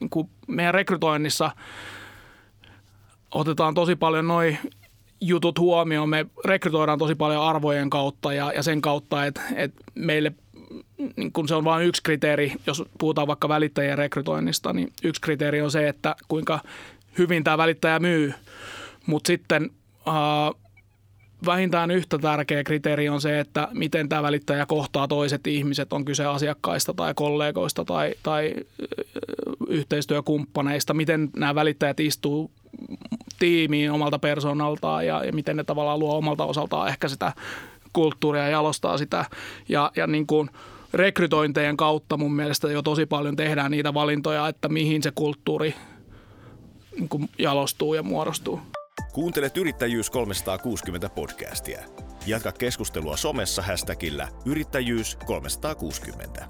[0.00, 1.50] niin kuin meidän rekrytoinnissa–
[3.34, 4.58] otetaan tosi paljon noin
[5.20, 6.08] jutut huomioon.
[6.08, 10.32] Me rekrytoidaan tosi paljon arvojen kautta ja, ja sen kautta, että, että meille
[11.16, 15.62] niin kun se on vain yksi kriteeri, jos puhutaan vaikka välittäjien rekrytoinnista, niin yksi kriteeri
[15.62, 16.60] on se, että kuinka
[17.18, 18.34] hyvin tämä välittäjä myy.
[19.06, 19.70] Mutta sitten
[20.08, 20.14] äh,
[21.46, 26.24] vähintään yhtä tärkeä kriteeri on se, että miten tämä välittäjä kohtaa toiset ihmiset, on kyse
[26.24, 28.54] asiakkaista tai kollegoista tai, tai
[29.68, 32.50] yhteistyökumppaneista, miten nämä välittäjät istuu
[33.38, 37.32] tiimiin omalta persoonaltaan ja, ja miten ne tavallaan luo omalta osaltaan ehkä sitä
[37.92, 39.24] kulttuuria ja jalostaa sitä.
[39.68, 40.50] Ja, ja niin kuin
[40.94, 45.74] rekrytointejen kautta mun mielestä jo tosi paljon tehdään niitä valintoja, että mihin se kulttuuri
[46.96, 48.60] niin kuin jalostuu ja muodostuu.
[49.12, 51.82] Kuuntelet Yrittäjyys 360 podcastia.
[52.26, 56.48] Jatka keskustelua somessa hashtagillä Yrittäjyys 360.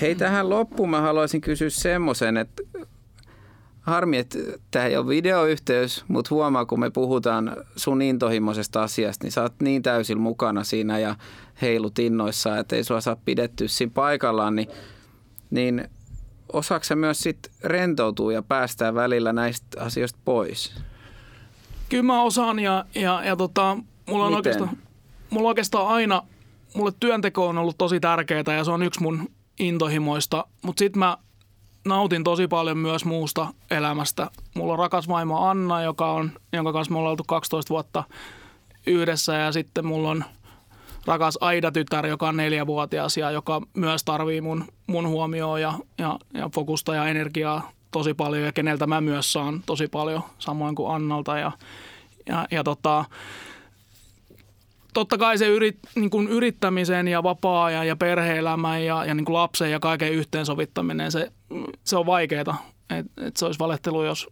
[0.00, 2.62] Hei, tähän loppuun mä haluaisin kysyä semmoisen, että
[3.86, 4.38] harmi, että
[4.70, 9.54] tämä ei ole videoyhteys, mutta huomaa, kun me puhutaan sun intohimoisesta asiasta, niin sä oot
[9.60, 11.16] niin täysin mukana siinä ja
[11.62, 14.68] heilut innoissa, että ei sua saa pidettyä siinä paikallaan, niin,
[15.50, 15.88] niin
[16.52, 20.74] osaako myös sit rentoutua ja päästää välillä näistä asioista pois?
[21.88, 24.76] Kyllä mä osaan ja, ja, ja tota, mulla on oikeastaan,
[25.30, 26.22] mulla oikeastaan aina,
[26.74, 31.16] mulle työnteko on ollut tosi tärkeää ja se on yksi mun intohimoista, mutta sitten mä
[31.86, 34.30] nautin tosi paljon myös muusta elämästä.
[34.54, 38.04] Mulla on rakas vaimo Anna, joka on, jonka kanssa me ollaan oltu 12 vuotta
[38.86, 40.24] yhdessä ja sitten mulla on
[41.06, 46.50] rakas Aida-tytär, joka on neljävuotias ja joka myös tarvii mun, mun huomioon ja, ja, ja
[46.54, 51.38] fokusta ja energiaa tosi paljon ja keneltä mä myös saan tosi paljon, samoin kuin Annalta.
[51.38, 51.52] Ja,
[52.28, 53.04] ja, ja tota,
[54.96, 59.34] totta kai se yrit, niin kuin yrittämisen ja vapaa-ajan ja perhe-elämän ja, ja niin kuin
[59.34, 61.32] lapsen ja kaiken yhteensovittaminen, se,
[61.84, 62.66] se on vaikeaa.
[62.90, 64.28] Et, et se olisi valehtelu, jos,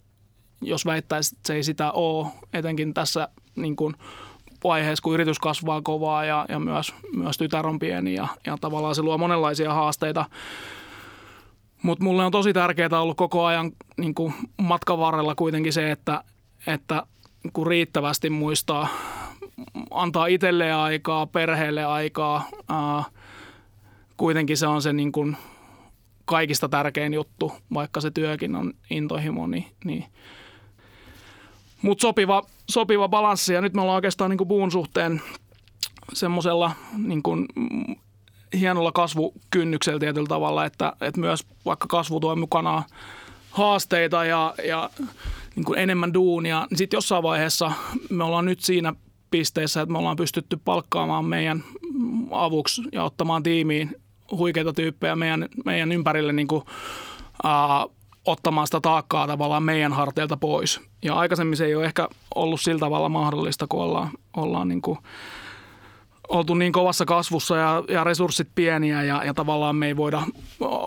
[0.61, 3.93] jos väittäisi, että se ei sitä ole, etenkin tässä niin kuin
[4.63, 8.95] vaiheessa, kun yritys kasvaa kovaa ja, ja myös, myös tytär on pieni ja, ja tavallaan
[8.95, 10.25] se luo monenlaisia haasteita.
[11.83, 16.23] Mutta mulle on tosi tärkeää ollut koko ajan niin kuin matkan varrella kuitenkin se, että,
[16.67, 17.03] että
[17.53, 18.87] kun riittävästi muistaa
[19.91, 22.49] antaa itselle aikaa, perheelle aikaa.
[22.69, 23.03] Ää,
[24.17, 25.37] kuitenkin se on se niin kuin
[26.25, 29.47] kaikista tärkein juttu, vaikka se työkin on intohimo.
[29.47, 30.05] Niin, niin.
[31.81, 35.21] Mutta sopiva, sopiva balanssi ja nyt me ollaan oikeastaan niin kuin puun suhteen
[36.13, 37.21] semmoisella niin
[38.59, 42.83] hienolla kasvukynnyksellä tietyllä tavalla, että, että myös vaikka kasvu tuo mukana
[43.51, 44.89] haasteita ja, ja
[45.55, 47.71] niin kuin enemmän duunia, niin sitten jossain vaiheessa
[48.09, 48.93] me ollaan nyt siinä
[49.35, 51.63] pisteessä, että me ollaan pystytty palkkaamaan meidän
[52.31, 53.95] avuksi ja ottamaan tiimiin
[54.31, 56.63] huikeita tyyppejä meidän, meidän ympärille niin kuin,
[57.43, 57.85] ää,
[58.25, 60.81] ottamaan sitä taakkaa tavallaan meidän harteilta pois.
[61.03, 64.97] Ja aikaisemmin se ei ole ehkä ollut sillä tavalla mahdollista, kun ollaan, ollaan niin kuin,
[66.29, 70.21] oltu niin kovassa kasvussa ja, ja resurssit pieniä ja, ja tavallaan me ei voida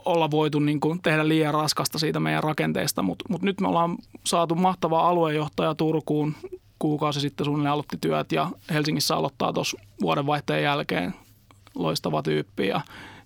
[0.04, 3.96] olla voitu niin kuin tehdä liian raskasta siitä meidän rakenteesta, mutta mut nyt me ollaan
[4.24, 6.34] saatu mahtava aluejohtaja Turkuun,
[6.78, 11.14] kuukausi sitten suunnilleen aloitti työt ja Helsingissä aloittaa tuossa vuodenvaihteen jälkeen
[11.74, 12.80] loistava tyyppi ja,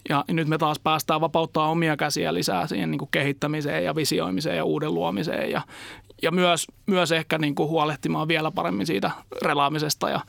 [0.09, 4.57] ja nyt me taas päästään vapauttaa omia käsiä lisää siihen niin kuin kehittämiseen ja visioimiseen
[4.57, 5.63] ja uuden luomiseen ja,
[6.23, 9.11] ja myös, myös ehkä niin kuin huolehtimaan vielä paremmin siitä
[9.43, 10.21] relaamisesta ja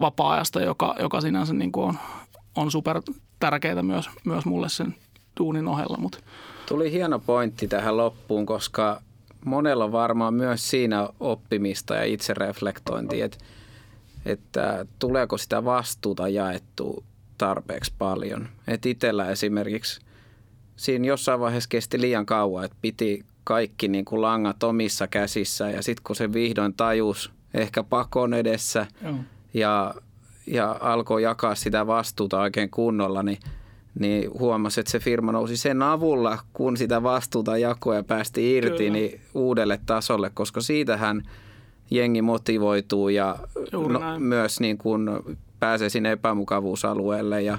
[0.00, 1.98] vapaa-ajasta, joka, joka sinänsä niin kuin on,
[2.56, 3.02] on super
[3.40, 4.94] tärkeää myös, myös mulle sen
[5.40, 5.96] duunin ohella.
[5.96, 6.18] Mutta.
[6.68, 9.02] Tuli hieno pointti tähän loppuun, koska
[9.48, 13.38] monella on varmaan myös siinä oppimista ja itsereflektointia, että,
[14.26, 17.04] että tuleeko sitä vastuuta jaettua
[17.38, 18.48] tarpeeksi paljon.
[18.68, 20.00] Että itsellä esimerkiksi
[20.76, 25.82] siinä jossain vaiheessa kesti liian kauan, että piti kaikki niin kuin langat omissa käsissä ja
[25.82, 28.86] sitten kun se vihdoin tajus ehkä pakon edessä
[29.54, 29.94] ja,
[30.46, 33.38] ja alkoi jakaa sitä vastuuta oikein kunnolla, niin–
[33.98, 38.90] niin huomasi, että se firma nousi sen avulla, kun sitä vastuuta jakoi ja päästi irti,
[38.90, 41.22] niin uudelle tasolle, koska siitähän
[41.90, 43.36] jengi motivoituu ja
[43.72, 45.08] no, myös niin kuin
[45.60, 47.58] pääsee sinne epämukavuusalueelle ja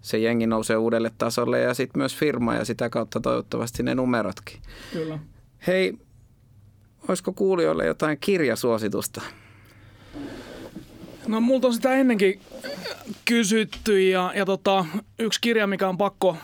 [0.00, 4.60] se jengi nousee uudelle tasolle ja sitten myös firma ja sitä kautta toivottavasti ne numerotkin.
[4.92, 5.18] Kyllä.
[5.66, 5.98] Hei,
[7.08, 9.22] olisiko kuulijoille jotain kirjasuositusta?
[11.26, 12.40] No multa on sitä ennenkin
[13.24, 14.84] kysytty ja, ja tota,
[15.18, 16.36] yksi kirja, mikä on pakko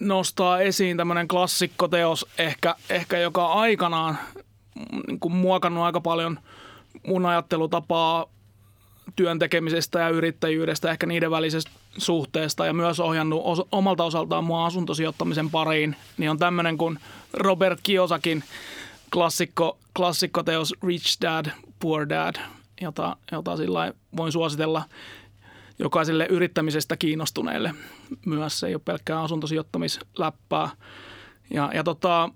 [0.00, 4.18] nostaa esiin, tämmöinen klassikkoteos ehkä, ehkä joka aikanaan
[5.06, 6.38] niin kuin muokannut aika paljon
[7.06, 8.26] mun ajattelutapaa
[9.16, 14.66] työn tekemisestä ja yrittäjyydestä, ehkä niiden välisestä suhteesta ja myös ohjannut os- omalta osaltaan mua
[14.66, 16.98] asuntosijoittamisen pariin, niin on tämmöinen kuin
[17.32, 18.44] Robert Kiosakin
[19.12, 21.46] klassikko, klassikkoteos Rich Dad,
[21.80, 22.36] Poor Dad,
[22.80, 24.82] jota, jota sillä voin suositella
[25.78, 27.74] jokaiselle yrittämisestä kiinnostuneelle
[28.26, 28.60] myös.
[28.60, 30.68] Se ei ole pelkkää asuntosijoittamisläppää.
[31.50, 32.30] Ja, ja tota,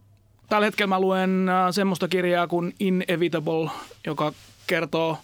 [0.49, 3.70] tällä hetkellä mä luen äh, semmoista kirjaa kuin Inevitable,
[4.07, 4.32] joka
[4.66, 5.18] kertoo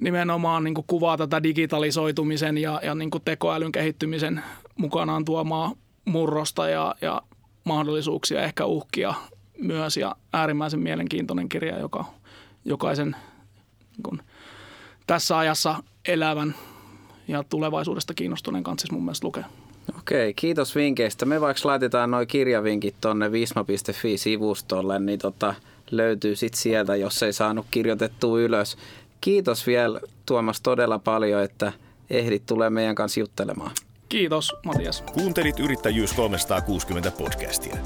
[0.00, 4.42] nimenomaan niin kuin kuvaa tätä digitalisoitumisen ja, ja niin kuin tekoälyn kehittymisen
[4.76, 5.72] mukanaan tuomaa
[6.04, 7.22] murrosta ja, ja
[7.64, 9.14] mahdollisuuksia, ehkä uhkia
[9.58, 12.04] myös ja äärimmäisen mielenkiintoinen kirja, joka
[12.64, 13.16] jokaisen
[13.96, 14.20] niin kuin,
[15.06, 16.54] tässä ajassa elävän
[17.28, 19.44] ja tulevaisuudesta kiinnostuneen kanssa siis mun mielestä lukea.
[19.98, 21.26] Okei, kiitos vinkkeistä.
[21.26, 25.54] Me vaikka laitetaan noin kirjavinkit tuonne visma.fi-sivustolle, niin tota,
[25.90, 28.76] löytyy sitten sieltä, jos ei saanut kirjoitettua ylös.
[29.20, 31.72] Kiitos vielä Tuomas todella paljon, että
[32.10, 33.70] ehdit tulee meidän kanssa juttelemaan.
[34.08, 35.04] Kiitos Matias.
[35.12, 37.76] Kuuntelit Yrittäjyys 360 podcastia.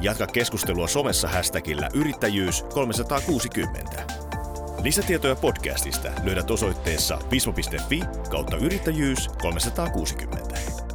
[0.00, 4.25] Jatka keskustelua somessa hashtagillä yrittäjyys 360.
[4.86, 10.85] Lisätietoja podcastista löydät osoitteessa vismo.fi kautta yrittäjyys 360.